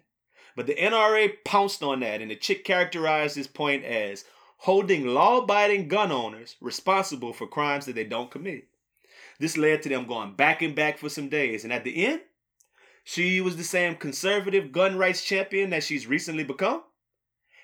[0.56, 4.24] but the NRA pounced on that and the chick characterized this point as
[4.60, 8.68] holding law-abiding gun owners responsible for crimes that they don't commit.
[9.40, 12.22] This led to them going back and back for some days, and at the end,
[13.10, 16.84] she was the same conservative gun rights champion that she's recently become.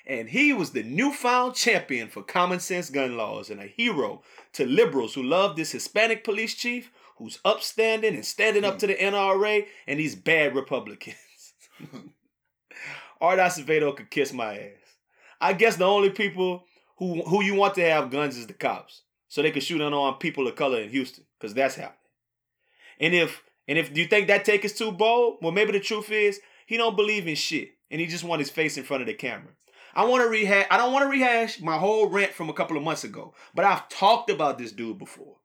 [0.04, 4.24] And he was the newfound champion for common sense gun laws and a hero
[4.54, 8.96] to liberals who love this Hispanic police chief who's upstanding and standing up to the
[8.96, 11.16] NRA and these bad Republicans.
[13.22, 14.98] Art Acevedo could kiss my ass.
[15.40, 16.66] I guess the only people
[16.98, 19.04] who who you want to have guns is the cops.
[19.28, 22.00] so they can shoot unarmed people of color in Houston, because that's happening.
[23.00, 26.12] And if and if you think that take is too bold, well, maybe the truth
[26.12, 29.08] is he don't believe in shit, and he just want his face in front of
[29.08, 29.52] the camera.
[29.94, 30.68] I want to rehash.
[30.70, 33.66] I don't want to rehash my whole rant from a couple of months ago, but
[33.66, 35.38] I've talked about this dude before.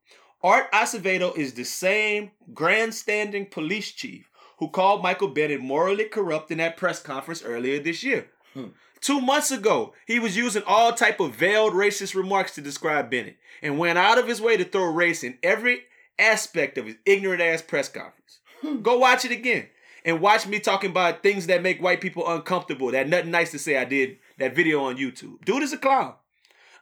[0.43, 6.57] Art Acevedo is the same grandstanding police chief who called Michael Bennett morally corrupt in
[6.57, 8.27] that press conference earlier this year.
[8.53, 8.69] Hmm.
[8.99, 13.37] Two months ago, he was using all type of veiled racist remarks to describe Bennett
[13.61, 15.81] and went out of his way to throw race in every
[16.19, 18.39] aspect of his ignorant ass press conference.
[18.61, 18.81] Hmm.
[18.81, 19.67] Go watch it again
[20.05, 22.91] and watch me talking about things that make white people uncomfortable.
[22.91, 25.43] That nothing nice to say I did that video on YouTube.
[25.45, 26.15] Dude is a clown.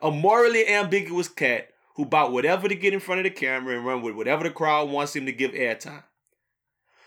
[0.02, 3.86] A morally ambiguous cat who bought whatever to get in front of the camera and
[3.86, 6.04] run with whatever the crowd wants him to give airtime.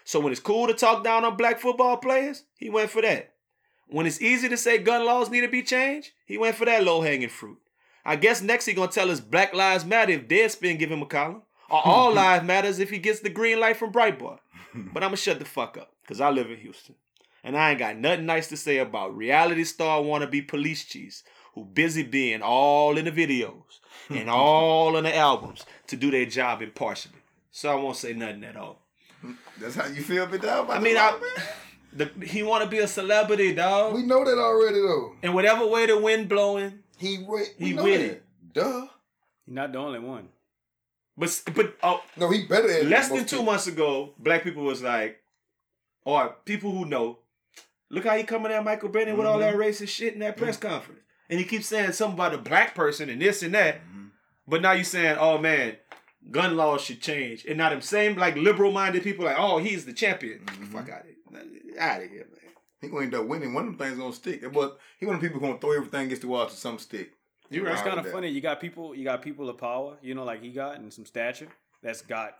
[0.05, 3.35] So when it's cool to talk down on black football players, he went for that.
[3.89, 6.85] When it's easy to say gun laws need to be changed, he went for that
[6.85, 7.59] low hanging fruit.
[8.05, 11.07] I guess next he gonna tell us Black Lives Matter if Deadspin give him a
[11.07, 11.43] column,
[11.73, 14.39] Uh, all Lives Matters if he gets the green light from Breitbart.
[14.75, 16.95] But I'ma shut the fuck up, cause I live in Houston,
[17.45, 21.65] and I ain't got nothing nice to say about reality star wannabe police chiefs who
[21.67, 26.63] busy being all in the videos and all in the albums to do their job
[26.63, 27.17] impartially.
[27.51, 28.81] So I won't say nothing at all.
[29.61, 30.71] That's how you feel, big dog.
[30.71, 31.19] I mean, I,
[31.93, 33.95] the, he want to be a celebrity, dog.
[33.95, 35.17] We know that already, though.
[35.23, 37.45] And whatever way the wind blowing, He win.
[37.59, 38.25] he win it.
[38.55, 38.63] Duh.
[39.47, 40.29] You're not the only one.
[41.17, 43.45] But but oh, No, he better than less than two people.
[43.45, 45.21] months ago, black people was like,
[46.05, 47.19] or people who know,
[47.91, 49.59] look how he coming at Michael Bennett with all mm-hmm.
[49.59, 50.69] that racist shit in that press mm-hmm.
[50.69, 53.77] conference, and he keeps saying something about a black person and this and that.
[53.77, 54.07] Mm-hmm.
[54.49, 55.77] But now you saying, oh man,
[56.31, 59.85] gun laws should change, and now them same like liberal minded people like, oh he's
[59.85, 60.47] the champion.
[60.73, 62.55] Fuck out of here, out of here, man.
[62.81, 63.53] He gonna end up winning.
[63.53, 64.51] One of them things gonna stick.
[64.53, 67.13] But he one of the people gonna throw everything against the wall to some stick.
[67.53, 68.29] You It's kind of funny.
[68.29, 68.95] You got people.
[68.95, 69.97] You got people of power.
[70.03, 71.49] You know, like he got and some stature.
[71.83, 72.37] That's got.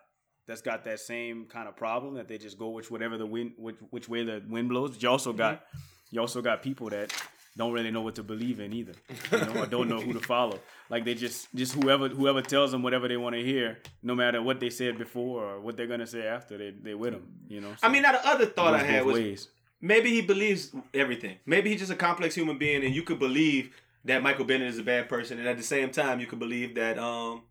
[0.49, 3.53] That's got that same kind of problem that they just go which whatever the wind
[3.57, 4.91] which which way the wind blows.
[4.93, 5.57] But you also got.
[5.57, 5.79] Mm-hmm.
[6.11, 7.11] You also got people that
[7.57, 8.93] don't really know what to believe in either.
[9.31, 10.59] You know, or don't know who to follow.
[10.89, 14.43] Like they just just whoever whoever tells them whatever they want to hear, no matter
[14.43, 17.27] what they said before or what they're gonna say after, they they with them.
[17.49, 17.75] You know.
[17.83, 19.49] I mean, now the other thought I had was ways.
[19.81, 21.37] maybe he believes everything.
[21.47, 23.75] Maybe he's just a complex human being, and you could believe
[24.05, 26.75] that Michael Bennett is a bad person, and at the same time, you can believe
[26.75, 27.43] that um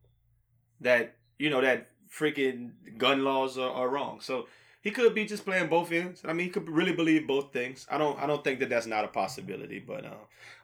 [0.82, 4.20] that you know that freaking gun laws are, are wrong.
[4.22, 4.48] So
[4.82, 6.22] he could be just playing both ends.
[6.26, 7.86] I mean, he could really believe both things.
[7.90, 8.20] I don't.
[8.20, 9.80] I don't think that that's not a possibility.
[9.80, 10.16] But uh,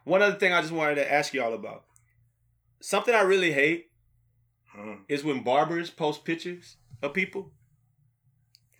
[0.04, 1.84] one other thing I just wanted to ask y'all about
[2.80, 3.86] something I really hate
[4.66, 4.96] Huh.
[5.08, 7.50] is when barbers post pictures of people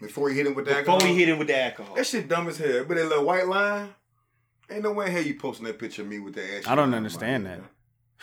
[0.01, 0.85] Before he hit him with that.
[0.85, 1.97] before he hit him with the alcohol.
[1.97, 2.85] That shit dumb as hell.
[2.87, 3.95] But that little white line.
[4.71, 6.67] Ain't no way in hell you posting that picture of me with that ass.
[6.67, 7.61] I don't understand that.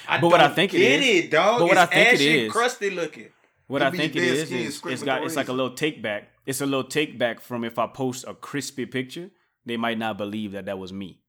[0.07, 1.59] I But what I think it get is- it, dog.
[1.59, 3.29] but what It's I think it ashy, is- crusty looking.
[3.67, 5.35] What It I be think it dead is skin is scraping it's with got it's
[5.35, 6.29] like a little take back.
[6.45, 9.31] It's a little take back from if I post a crispy picture,
[9.65, 11.21] they might not believe that that was me.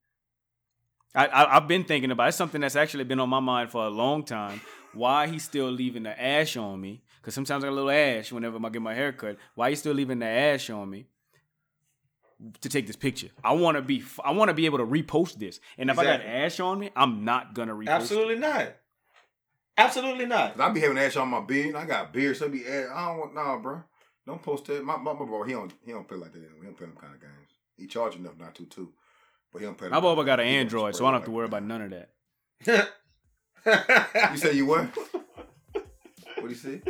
[1.14, 2.28] I, I I've been thinking about it.
[2.28, 4.60] it's something that's actually been on my mind for a long time.
[4.92, 7.02] Why he's still leaving the ash on me?
[7.20, 9.36] Because sometimes I got a little ash whenever I get my hair cut.
[9.54, 11.06] Why he still leaving the ash on me?
[12.60, 14.04] To take this picture, I want to be.
[14.22, 16.90] I want to be able to repost this, and if I got ash on me,
[16.94, 17.84] I'm not gonna repost.
[17.84, 17.88] it.
[17.88, 18.76] Absolutely not.
[19.78, 20.52] Absolutely not.
[20.52, 21.74] 'Cause I be having ash on my beard.
[21.74, 22.88] I got beard, so it be ash.
[22.94, 23.82] I don't want nah, bro.
[24.26, 24.84] Don't post that.
[24.84, 26.38] My, my, my bro, he don't he don't play like that.
[26.38, 26.56] Anyway.
[26.60, 27.50] He don't play them kind of games.
[27.78, 28.92] He charge enough not to too,
[29.50, 29.88] but he don't play.
[29.88, 31.56] My them- Bubba got an Android, so I don't have like to worry that.
[31.56, 32.90] about none of that.
[34.32, 34.88] You say you what?
[36.36, 36.80] what do you say?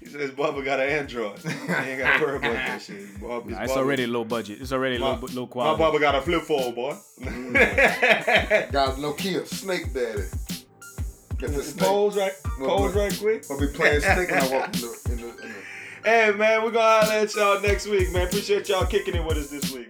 [0.00, 1.38] he says Bubba got an Android.
[1.38, 3.20] He ain't got to worry about that shit.
[3.20, 4.60] Bob, Nah, it's already low budget.
[4.60, 5.82] It's already my, low, low my quality.
[5.82, 6.96] Bubba got a flip phone, boy.
[7.20, 8.72] Mm.
[8.72, 10.22] Got no Nokia, Snake Daddy.
[11.38, 11.84] Get the snake.
[11.86, 13.44] Pose right, Well, pose but- right quick.
[13.50, 15.28] I'll be playing snake when I walk in the in the.
[15.28, 15.54] In the
[16.04, 18.26] Hey man, we're gonna holler at y'all next week, man.
[18.26, 19.88] Appreciate y'all kicking it with us this week.